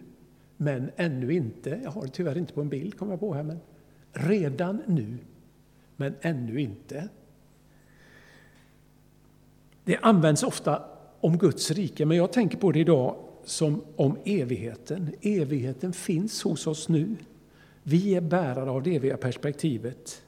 men 0.57 0.91
ännu 0.97 1.33
inte. 1.33 1.81
Jag 1.85 1.91
har 1.91 2.03
det 2.03 2.09
tyvärr 2.09 2.39
inte 2.39 2.53
på 2.53 2.61
en 2.61 2.69
bild, 2.69 2.99
kommer 2.99 3.13
jag 3.13 3.21
på 3.21 3.35
här. 3.35 3.43
Men 3.43 3.61
redan 4.13 4.83
nu, 4.87 5.19
men 5.97 6.15
ännu 6.21 6.61
inte. 6.61 7.09
Det 9.85 9.97
används 9.97 10.43
ofta 10.43 10.83
om 11.21 11.39
Guds 11.39 11.71
rike, 11.71 12.07
men 12.07 12.17
jag 12.17 12.33
tänker 12.33 12.59
på 12.59 12.73
det 12.73 12.81
idag 12.81 13.17
som 13.45 13.85
om 13.97 14.19
evigheten. 14.25 15.15
Evigheten 15.21 15.93
finns 15.93 16.43
hos 16.43 16.67
oss 16.67 16.89
nu. 16.89 17.17
Vi 17.83 18.15
är 18.15 18.21
bärare 18.21 18.71
av 18.71 18.83
det 18.83 18.97
eviga 18.97 19.17
perspektivet. 19.17 20.23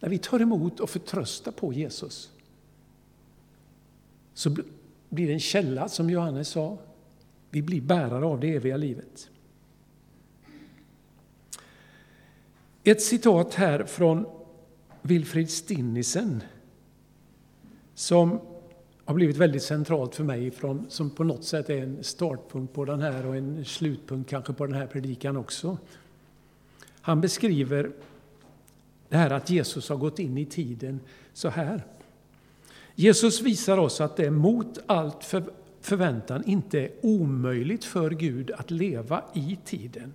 När 0.00 0.08
vi 0.08 0.18
tar 0.18 0.40
emot 0.40 0.80
och 0.80 0.90
förtröstar 0.90 1.52
på 1.52 1.72
Jesus 1.72 2.30
så 4.34 4.50
blir 5.08 5.26
det 5.26 5.32
en 5.32 5.40
källa, 5.40 5.88
som 5.88 6.10
Johannes 6.10 6.48
sa. 6.48 6.78
Vi 7.50 7.62
blir 7.62 7.80
bärare 7.80 8.24
av 8.24 8.40
det 8.40 8.54
eviga 8.54 8.76
livet. 8.76 9.30
Ett 12.84 13.02
citat 13.02 13.54
här 13.54 13.84
från 13.84 14.26
Wilfrid 15.02 15.50
Stinnisen 15.50 16.42
som 17.94 18.40
har 19.04 19.14
blivit 19.14 19.36
väldigt 19.36 19.62
centralt 19.62 20.14
för 20.14 20.24
mig, 20.24 20.50
från, 20.50 20.86
som 20.88 21.10
på 21.10 21.24
något 21.24 21.44
sätt 21.44 21.70
är 21.70 21.82
en 21.82 22.04
startpunkt 22.04 22.74
på 22.74 22.84
den 22.84 23.00
här 23.00 23.26
och 23.26 23.36
en 23.36 23.64
slutpunkt 23.64 24.30
kanske 24.30 24.52
på 24.52 24.66
den 24.66 24.74
här 24.74 24.86
predikan 24.86 25.36
också. 25.36 25.78
Han 27.00 27.20
beskriver 27.20 27.90
det 29.08 29.16
här 29.16 29.30
att 29.30 29.50
Jesus 29.50 29.88
har 29.88 29.96
gått 29.96 30.18
in 30.18 30.38
i 30.38 30.46
tiden 30.46 31.00
så 31.32 31.48
här. 31.48 31.84
Jesus 32.94 33.40
visar 33.40 33.78
oss 33.78 34.00
att 34.00 34.16
det 34.16 34.30
mot 34.30 34.78
allt 34.86 35.24
för 35.24 35.44
förväntan 35.80 36.44
inte 36.46 36.80
är 36.80 36.90
omöjligt 37.02 37.84
för 37.84 38.10
Gud 38.10 38.50
att 38.50 38.70
leva 38.70 39.24
i 39.34 39.58
tiden. 39.64 40.14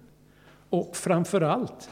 Och 0.70 0.96
framför 0.96 1.42
allt 1.42 1.90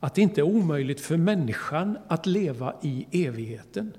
att 0.00 0.14
det 0.14 0.22
inte 0.22 0.40
är 0.40 0.42
omöjligt 0.42 1.00
för 1.00 1.16
människan 1.16 1.98
att 2.08 2.26
leva 2.26 2.74
i 2.82 3.06
evigheten. 3.26 3.92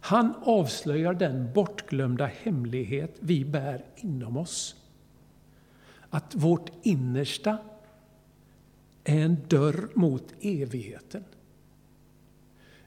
Han 0.00 0.34
avslöjar 0.42 1.14
den 1.14 1.52
bortglömda 1.52 2.26
hemlighet 2.26 3.16
vi 3.20 3.44
bär 3.44 3.84
inom 3.96 4.36
oss. 4.36 4.76
Att 6.10 6.34
vårt 6.34 6.70
innersta 6.82 7.58
är 9.04 9.20
en 9.20 9.36
dörr 9.48 9.88
mot 9.94 10.34
evigheten. 10.40 11.24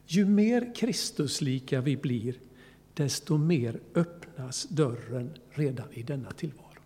Ju 0.05 0.25
mer 0.25 0.75
Kristuslika 0.75 1.81
vi 1.81 1.97
blir, 1.97 2.35
desto 2.93 3.37
mer 3.37 3.79
öppnas 3.95 4.63
dörren 4.63 5.33
redan 5.49 5.93
i 5.93 6.03
denna 6.03 6.31
tillvaro. 6.31 6.81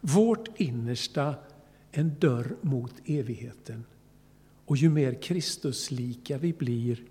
Vårt 0.00 0.60
innersta 0.60 1.34
en 1.92 2.14
dörr 2.18 2.56
mot 2.60 2.94
evigheten. 3.04 3.84
Och 4.64 4.76
ju 4.76 4.90
mer 4.90 5.22
Kristuslika 5.22 6.38
vi 6.38 6.52
blir, 6.52 7.02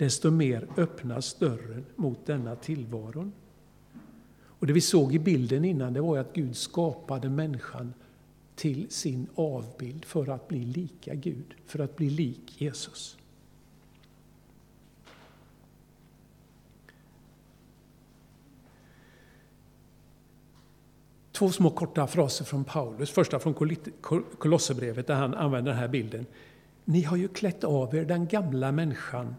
desto 0.00 0.30
mer 0.30 0.66
öppnas 0.76 1.34
dörren 1.34 1.84
mot 1.96 2.26
denna 2.26 2.56
tillvaron. 2.56 3.32
Och 4.42 4.66
det 4.66 4.72
vi 4.72 4.80
såg 4.80 5.14
i 5.14 5.18
bilden 5.18 5.64
innan 5.64 5.92
det 5.92 6.00
var 6.00 6.18
att 6.18 6.32
Gud 6.32 6.56
skapade 6.56 7.28
människan 7.28 7.94
till 8.54 8.90
sin 8.90 9.26
avbild 9.34 10.04
för 10.04 10.30
att 10.30 10.48
bli 10.48 10.64
lika 10.64 11.14
Gud, 11.14 11.54
för 11.66 11.78
att 11.78 11.96
bli 11.96 12.10
lik 12.10 12.62
Jesus. 12.62 13.18
Två 21.32 21.50
små 21.50 21.70
korta 21.70 22.06
fraser 22.06 22.44
från 22.44 22.64
Paulus. 22.64 23.10
Första 23.10 23.38
från 23.38 23.54
Kolosserbrevet 24.38 25.06
där 25.06 25.14
han 25.14 25.34
använder 25.34 25.70
den 25.72 25.80
här 25.80 25.88
bilden. 25.88 26.26
Ni 26.84 27.02
har 27.02 27.16
ju 27.16 27.28
klätt 27.28 27.64
av 27.64 27.94
er 27.94 28.04
den 28.04 28.26
gamla 28.26 28.72
människan 28.72 29.34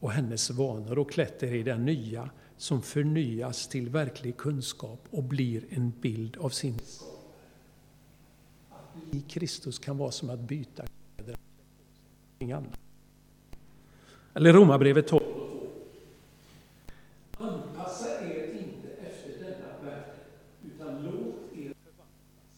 och 0.00 0.10
hennes 0.10 0.50
vanor 0.50 0.98
och 0.98 1.10
klätt 1.10 1.42
er 1.42 1.54
i 1.54 1.62
den 1.62 1.84
nya 1.84 2.30
som 2.56 2.82
förnyas 2.82 3.68
till 3.68 3.88
verklig 3.88 4.36
kunskap 4.36 5.06
och 5.10 5.22
blir 5.22 5.64
en 5.70 5.92
bild 6.00 6.36
av 6.36 6.48
sin 6.48 6.78
i 9.10 9.20
Kristus 9.20 9.78
kan 9.78 9.98
vara 9.98 10.10
som 10.10 10.30
att 10.30 10.40
byta 10.40 10.84
kläder. 11.16 11.36
Eller 14.34 14.52
Romarbrevet 14.52 15.08
12. 15.08 15.22
Anpassa 17.38 18.24
er 18.24 18.52
inte 18.52 18.88
efter 18.88 19.44
denna 19.44 19.78
värld, 19.82 20.04
utan 20.64 21.02
låt 21.02 21.58
er 21.58 21.74
förvandlas 21.84 22.56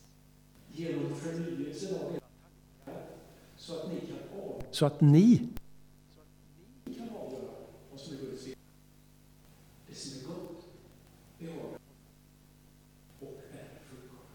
genom 0.72 1.14
förnyelsen 1.14 1.94
av 1.94 2.14
era 2.14 2.20
tankar 2.84 3.02
så 3.56 3.76
att 3.76 3.88
ni 3.88 4.00
kan 4.00 4.40
av, 4.40 4.62
så 4.70 4.86
att 4.86 5.00
ni, 5.00 5.48
så 6.14 6.20
att 6.20 6.26
ni 6.84 6.94
kan 6.94 7.08
avgöra 7.08 7.50
vad 7.90 8.00
som 8.00 8.16
är 8.16 8.20
Guds 8.20 8.42
vilja. 8.46 8.58
Det 9.88 9.94
som 9.94 10.20
är 10.20 10.34
gott, 10.34 10.64
behagar 11.38 11.78
och 13.20 13.40
är 13.52 13.68
fullkomligt. 13.90 14.28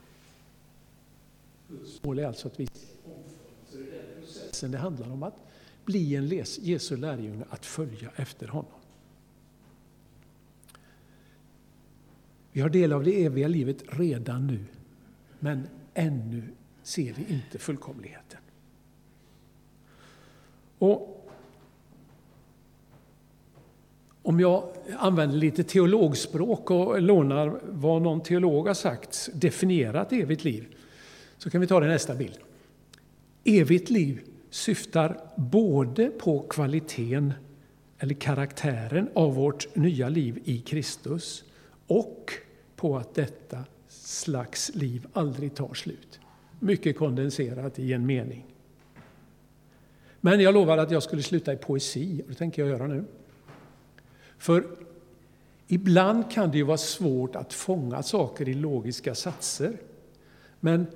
Guds 1.70 2.04
mål 2.04 2.20
är 2.20 2.23
alltså 2.34 2.48
att 2.48 2.60
vi. 2.60 2.68
Det 3.72 3.78
är 3.78 3.82
den 3.82 4.22
processen 4.22 4.72
det 4.72 4.78
handlar 4.78 5.12
om 5.12 5.24
att 5.24 5.36
bli 5.86 6.16
en 6.16 6.28
Jesu 6.62 6.98
lärjunge, 6.98 7.46
att 7.50 7.66
följa 7.66 8.12
efter 8.16 8.48
honom. 8.48 8.72
Vi 12.52 12.62
har 12.62 12.70
del 12.70 12.94
av 12.94 13.04
det 13.04 13.26
eviga 13.26 13.48
livet 13.48 13.84
redan 13.88 14.48
nu, 14.48 14.66
men 15.40 15.68
ännu 15.94 16.44
ser 16.84 17.14
vi 17.14 17.34
inte 17.34 17.60
fullkomligheten. 17.60 18.40
Och 20.78 21.32
om 24.22 24.40
jag 24.40 24.74
använder 24.98 25.38
lite 25.38 25.64
teologspråk 25.64 26.72
och 26.72 27.02
lånar 27.02 27.60
vad 27.64 28.02
någon 28.02 28.24
teolog 28.24 28.68
har 28.68 28.74
sagt, 28.74 29.30
definierat 29.34 30.14
evigt 30.14 30.44
liv, 30.44 30.76
så 31.44 31.50
kan 31.50 31.62
vi 31.62 31.68
ta 31.68 31.80
det 31.80 31.88
nästa 31.88 32.16
bild. 32.16 32.38
Evigt 33.44 33.90
liv 33.90 34.22
syftar 34.50 35.20
både 35.36 36.10
på 36.10 36.40
kvaliteten 36.40 37.34
eller 38.00 38.14
karaktären 38.14 39.10
av 39.14 39.36
vårt 39.36 39.76
nya 39.76 40.10
liv 40.10 40.40
i 40.44 40.60
Kristus 40.60 41.44
och 41.88 42.32
på 42.76 42.98
att 42.98 43.16
detta 43.16 43.64
slags 43.88 44.76
liv 44.76 45.08
aldrig 45.14 45.56
tar 45.56 45.74
slut. 45.74 46.20
Mycket 46.60 46.98
kondenserat 46.98 47.80
i 47.80 47.94
en 47.94 48.06
mening. 48.06 48.46
Men 50.22 50.40
jag 50.40 50.54
lovade 50.54 50.82
att 50.82 50.92
jag 50.92 51.04
skulle 51.04 51.24
sluta 51.24 51.54
i 51.54 51.58
poesi, 51.58 52.22
och 52.22 52.30
det 52.30 52.36
tänker 52.36 52.62
jag 52.62 52.70
göra 52.70 52.88
nu. 52.88 53.06
För 54.38 54.66
ibland 55.68 56.32
kan 56.32 56.52
det 56.52 56.58
ju 56.58 56.64
vara 56.64 56.78
svårt 56.78 57.36
att 57.36 57.54
fånga 57.54 58.04
saker 58.04 58.50
i 58.50 58.54
logiska 58.54 59.16
satser. 59.16 59.78
Men 60.60 60.88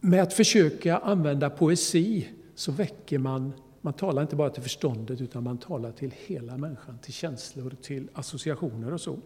med 0.00 0.22
att 0.22 0.32
försöka 0.32 0.98
använda 0.98 1.50
poesi 1.50 2.28
så 2.54 2.72
väcker 2.72 3.18
man, 3.18 3.52
man 3.80 3.92
talar 3.92 4.22
inte 4.22 4.36
bara 4.36 4.50
till 4.50 4.62
förståndet 4.62 5.20
utan 5.20 5.44
man 5.44 5.58
talar 5.58 5.92
till 5.92 6.14
hela 6.26 6.56
människan, 6.56 6.98
till 6.98 7.12
känslor, 7.12 7.76
till 7.82 8.08
associationer 8.12 8.92
och 8.92 9.00
så. 9.00 9.18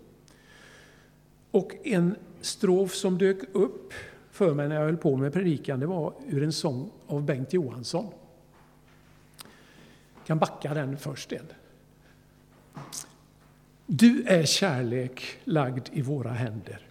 Och 1.50 1.72
en 1.84 2.16
strof 2.40 2.94
som 2.94 3.18
dök 3.18 3.38
upp 3.52 3.92
för 4.30 4.54
mig 4.54 4.68
när 4.68 4.76
jag 4.76 4.82
höll 4.82 4.96
på 4.96 5.16
med 5.16 5.32
predikan, 5.32 5.80
det 5.80 5.86
var 5.86 6.14
ur 6.28 6.42
en 6.42 6.52
sång 6.52 6.90
av 7.06 7.22
Bengt 7.22 7.52
Johansson. 7.52 8.06
Jag 10.16 10.26
kan 10.26 10.38
backa 10.38 10.74
den 10.74 10.96
först. 10.96 11.32
En. 11.32 11.46
Du 13.86 14.24
är 14.26 14.44
kärlek 14.44 15.22
lagd 15.44 15.88
i 15.92 16.02
våra 16.02 16.30
händer. 16.30 16.86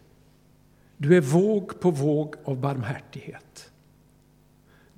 Du 0.98 1.18
är 1.18 1.22
våg 1.22 1.80
på 1.80 1.92
våg 1.92 2.36
av 2.44 2.60
barmhärtighet. 2.60 3.71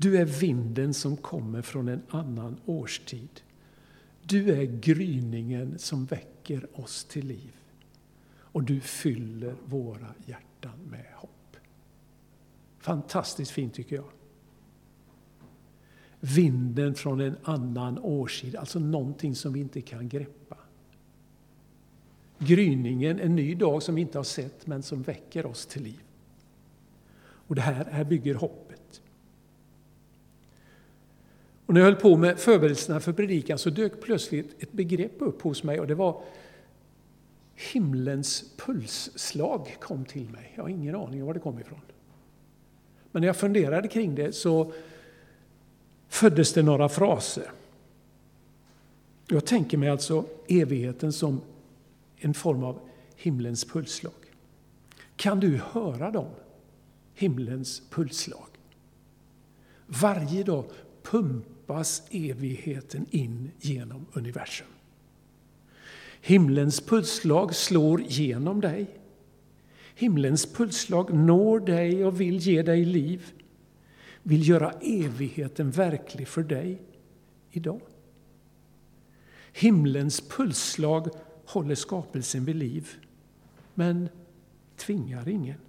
Du 0.04 0.18
är 0.18 0.26
vinden 0.26 0.94
som 0.94 1.18
kommer 1.18 1.62
från 1.62 1.88
en 1.88 2.02
annan 2.10 2.60
årstid. 2.66 3.42
Du 4.24 4.52
är 4.52 4.64
gryningen 4.64 5.80
som 5.80 6.06
väcker 6.06 6.68
oss 6.74 7.06
till 7.06 7.28
liv 7.28 7.52
och 8.38 8.64
du 8.64 8.80
fyller 8.80 9.56
våra 9.66 10.14
hjärtan 10.26 10.80
med 10.90 11.06
hopp. 11.16 11.58
Fantastiskt 12.80 13.52
fint 13.52 13.74
tycker 13.74 13.96
jag. 13.96 14.10
Vinden 16.20 16.96
från 16.96 17.22
en 17.22 17.36
annan 17.44 18.00
årstid, 18.00 18.56
alltså 18.56 18.80
någonting 18.80 19.36
som 19.36 19.54
vi 19.54 19.60
inte 19.60 19.82
kan 19.82 20.10
greppa. 20.10 20.58
Gryningen, 22.38 23.20
en 23.20 23.36
ny 23.36 23.56
dag 23.56 23.84
som 23.84 23.96
vi 23.96 24.02
inte 24.02 24.18
har 24.20 24.24
sett 24.24 24.68
men 24.68 24.84
som 24.84 25.02
väcker 25.02 25.46
oss 25.46 25.66
till 25.66 25.84
liv. 25.84 26.04
Och 27.48 27.56
det 27.56 27.62
här, 27.62 27.86
här 27.86 28.04
bygger 28.04 28.36
hopp 28.36 28.63
och 31.66 31.74
när 31.74 31.82
jag 31.82 31.86
höll 31.86 31.96
på 31.96 32.18
med 32.18 32.40
förberedelserna 32.40 33.00
för 33.00 33.14
predikan 33.14 33.58
så 33.58 33.70
dök 33.70 34.02
plötsligt 34.02 34.64
ett 34.64 34.72
begrepp 34.72 35.16
upp 35.20 35.42
hos 35.42 35.64
mig 35.64 35.80
och 35.80 35.88
det 35.88 35.96
var 35.96 36.22
himlens 37.56 38.44
pulsslag 38.58 39.78
kom 39.80 40.06
till 40.06 40.30
mig. 40.30 40.54
Jag 40.56 40.64
har 40.64 40.70
ingen 40.70 40.96
aning 40.96 41.22
om 41.22 41.28
var 41.28 41.34
det 41.34 41.40
kom 41.40 41.60
ifrån. 41.60 41.82
Men 43.12 43.22
när 43.22 43.28
jag 43.28 43.38
funderade 43.38 43.88
kring 43.88 44.16
det 44.16 44.36
så 44.36 44.72
föddes 46.08 46.54
det 46.54 46.64
några 46.64 46.90
fraser. 46.90 47.52
Jag 49.28 49.46
tänker 49.46 49.78
mig 49.78 49.90
alltså 49.90 50.26
evigheten 50.48 51.14
som 51.14 51.42
en 52.18 52.34
form 52.34 52.64
av 52.64 52.80
himlens 53.16 53.66
pulsslag. 53.66 54.14
Kan 55.16 55.40
du 55.40 55.62
höra 55.72 56.12
dem? 56.12 56.30
Himlens 57.14 57.82
pulsslag. 57.90 58.48
Varje 59.88 60.44
dag 60.44 60.66
pumpas 61.04 62.02
evigheten 62.12 63.06
in 63.12 63.52
genom 63.60 64.06
universum. 64.14 64.68
Himlens 66.22 66.82
pulsslag 66.82 67.56
slår 67.56 68.02
genom 68.02 68.62
dig. 68.62 68.88
Himlens 69.96 70.46
pulsslag 70.46 71.14
når 71.14 71.60
dig 71.60 72.06
och 72.06 72.22
vill 72.22 72.38
ge 72.38 72.62
dig 72.62 72.86
liv, 72.86 73.34
vill 74.24 74.50
göra 74.50 74.72
evigheten 74.72 75.72
verklig 75.72 76.28
för 76.28 76.44
dig 76.44 76.82
idag. 77.52 77.82
Himlens 79.54 80.22
pulsslag 80.22 81.10
håller 81.46 81.76
skapelsen 81.76 82.46
vid 82.46 82.56
liv, 82.56 82.90
men 83.74 84.10
tvingar 84.78 85.30
ingen. 85.30 85.60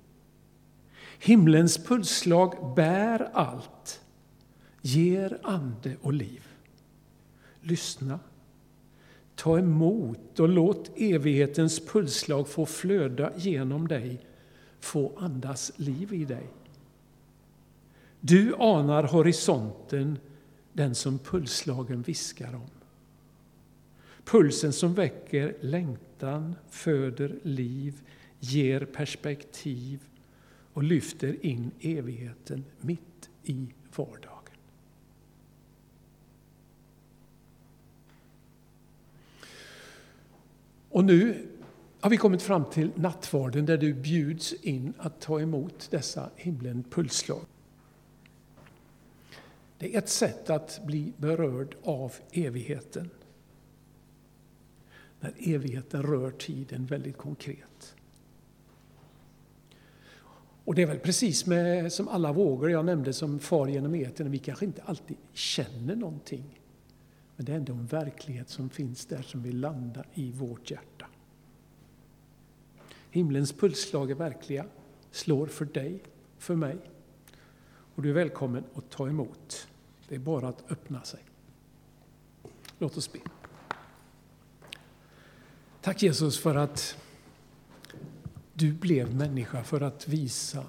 Himlens 1.18 1.78
pulsslag 1.78 2.74
bär 2.76 3.30
allt, 3.32 4.03
ger 4.86 5.38
ande 5.42 5.96
och 6.02 6.12
liv. 6.12 6.46
Lyssna 7.60 8.18
Ta 9.34 9.58
emot 9.58 10.40
och 10.40 10.48
låt 10.48 10.90
evighetens 10.96 11.86
pulsslag 11.86 12.48
få 12.48 12.66
flöda 12.66 13.32
genom 13.36 13.88
dig, 13.88 14.20
få 14.80 15.12
andas 15.16 15.72
liv 15.76 16.12
i 16.12 16.24
dig. 16.24 16.46
Du 18.20 18.54
anar 18.58 19.02
horisonten, 19.02 20.18
den 20.72 20.94
som 20.94 21.18
pulsslagen 21.18 22.02
viskar 22.02 22.54
om. 22.54 22.70
Pulsen 24.24 24.72
som 24.72 24.94
väcker 24.94 25.56
längtan, 25.60 26.54
föder 26.70 27.38
liv, 27.42 28.00
ger 28.40 28.84
perspektiv 28.84 30.00
och 30.72 30.82
lyfter 30.82 31.46
in 31.46 31.70
evigheten 31.80 32.64
mitt 32.80 33.30
i 33.42 33.68
vardagen. 33.96 34.33
Och 40.94 41.04
nu 41.04 41.46
har 42.00 42.10
vi 42.10 42.16
kommit 42.16 42.42
fram 42.42 42.64
till 42.64 42.90
nattvarden 42.94 43.66
där 43.66 43.78
du 43.78 43.94
bjuds 43.94 44.52
in 44.52 44.92
att 44.98 45.20
ta 45.20 45.40
emot 45.40 45.88
dessa 45.90 46.30
himlen 46.36 46.84
pulsslag. 46.90 47.44
Det 49.78 49.94
är 49.94 49.98
ett 49.98 50.08
sätt 50.08 50.50
att 50.50 50.80
bli 50.86 51.12
berörd 51.16 51.76
av 51.82 52.12
evigheten. 52.32 53.10
När 55.20 55.34
evigheten 55.38 56.02
rör 56.02 56.30
tiden 56.30 56.86
väldigt 56.86 57.16
konkret. 57.16 57.94
Och 60.64 60.74
det 60.74 60.82
är 60.82 60.86
väl 60.86 60.98
precis 60.98 61.46
med, 61.46 61.92
som 61.92 62.08
alla 62.08 62.32
vågor 62.32 62.70
jag 62.70 62.84
nämnde 62.84 63.12
som 63.12 63.38
far 63.38 63.66
genom 63.66 63.94
etern. 63.94 64.30
Vi 64.30 64.38
kanske 64.38 64.64
inte 64.64 64.82
alltid 64.82 65.16
känner 65.32 65.96
någonting. 65.96 66.60
Men 67.36 67.46
det 67.46 67.52
är 67.52 67.56
ändå 67.56 67.72
en 67.72 67.86
verklighet 67.86 68.48
som 68.48 68.70
finns 68.70 69.06
där 69.06 69.22
som 69.22 69.42
vill 69.42 69.60
landa 69.60 70.04
i 70.14 70.32
vårt 70.32 70.70
hjärta. 70.70 71.06
Himlens 73.10 73.52
pulsslag 73.52 74.10
är 74.10 74.14
verkliga, 74.14 74.66
slår 75.10 75.46
för 75.46 75.64
dig, 75.64 76.02
för 76.38 76.54
mig. 76.54 76.78
Och 77.94 78.02
du 78.02 78.10
är 78.10 78.14
välkommen 78.14 78.64
att 78.74 78.90
ta 78.90 79.08
emot. 79.08 79.68
Det 80.08 80.14
är 80.14 80.18
bara 80.18 80.48
att 80.48 80.72
öppna 80.72 81.02
sig. 81.02 81.20
Låt 82.78 82.96
oss 82.96 83.12
be. 83.12 83.18
Tack 85.80 86.02
Jesus 86.02 86.38
för 86.38 86.54
att 86.54 86.98
du 88.54 88.72
blev 88.72 89.14
människa 89.14 89.64
för 89.64 89.80
att 89.80 90.08
visa 90.08 90.64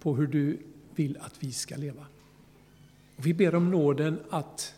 på 0.00 0.16
hur 0.16 0.26
du 0.26 0.58
vill 0.94 1.18
att 1.20 1.42
vi 1.42 1.52
ska 1.52 1.76
leva. 1.76 2.06
Och 3.16 3.26
vi 3.26 3.34
ber 3.34 3.54
om 3.54 3.70
nåden 3.70 4.20
att 4.30 4.74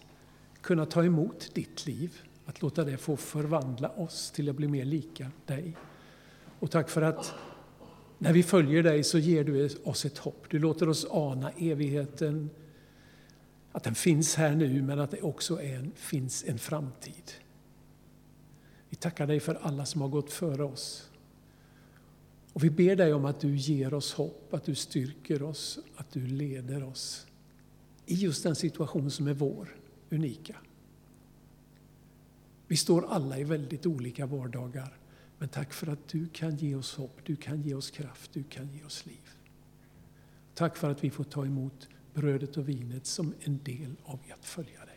kunna 0.62 0.86
ta 0.86 1.04
emot 1.04 1.54
ditt 1.54 1.86
liv, 1.86 2.20
att 2.44 2.62
låta 2.62 2.84
det 2.84 2.96
få 2.96 3.16
förvandla 3.16 3.88
oss 3.88 4.30
till 4.30 4.50
att 4.50 4.56
bli 4.56 4.68
mer 4.68 4.84
lika 4.84 5.30
dig. 5.46 5.76
Och 6.58 6.70
tack 6.70 6.90
för 6.90 7.02
att 7.02 7.34
när 8.18 8.32
vi 8.32 8.42
följer 8.42 8.82
dig 8.82 9.04
så 9.04 9.18
ger 9.18 9.44
du 9.44 9.68
oss 9.84 10.04
ett 10.04 10.18
hopp. 10.18 10.46
Du 10.50 10.58
låter 10.58 10.88
oss 10.88 11.06
ana 11.10 11.50
evigheten, 11.50 12.50
att 13.72 13.82
den 13.82 13.94
finns 13.94 14.34
här 14.34 14.54
nu 14.54 14.82
men 14.82 15.00
att 15.00 15.10
det 15.10 15.22
också 15.22 15.62
är 15.62 15.76
en, 15.76 15.92
finns 15.94 16.44
en 16.46 16.58
framtid. 16.58 17.32
Vi 18.88 18.96
tackar 18.96 19.26
dig 19.26 19.40
för 19.40 19.54
alla 19.54 19.86
som 19.86 20.00
har 20.00 20.08
gått 20.08 20.32
före 20.32 20.64
oss. 20.64 21.10
Och 22.52 22.64
vi 22.64 22.70
ber 22.70 22.96
dig 22.96 23.14
om 23.14 23.24
att 23.24 23.40
du 23.40 23.56
ger 23.56 23.94
oss 23.94 24.12
hopp, 24.12 24.54
att 24.54 24.64
du 24.64 24.74
styrker 24.74 25.42
oss, 25.42 25.78
att 25.96 26.10
du 26.12 26.26
leder 26.26 26.84
oss 26.84 27.26
i 28.06 28.14
just 28.14 28.42
den 28.42 28.56
situation 28.56 29.10
som 29.10 29.26
är 29.26 29.34
vår, 29.34 29.68
unika. 30.12 30.56
Vi 32.66 32.76
står 32.76 33.06
alla 33.06 33.38
i 33.38 33.44
väldigt 33.44 33.86
olika 33.86 34.26
vardagar, 34.26 34.98
men 35.38 35.48
tack 35.48 35.72
för 35.72 35.86
att 35.86 36.08
du 36.08 36.28
kan 36.28 36.56
ge 36.56 36.74
oss 36.74 36.94
hopp, 36.94 37.20
du 37.24 37.36
kan 37.36 37.62
ge 37.62 37.74
oss 37.74 37.90
kraft, 37.90 38.32
du 38.32 38.42
kan 38.42 38.68
ge 38.72 38.84
oss 38.84 39.06
liv. 39.06 39.30
Tack 40.54 40.76
för 40.76 40.90
att 40.90 41.04
vi 41.04 41.10
får 41.10 41.24
ta 41.24 41.46
emot 41.46 41.88
brödet 42.14 42.56
och 42.56 42.68
vinet 42.68 43.06
som 43.06 43.34
en 43.40 43.60
del 43.62 43.96
av 44.04 44.18
att 44.34 44.44
följa 44.44 44.84
det. 44.84 44.91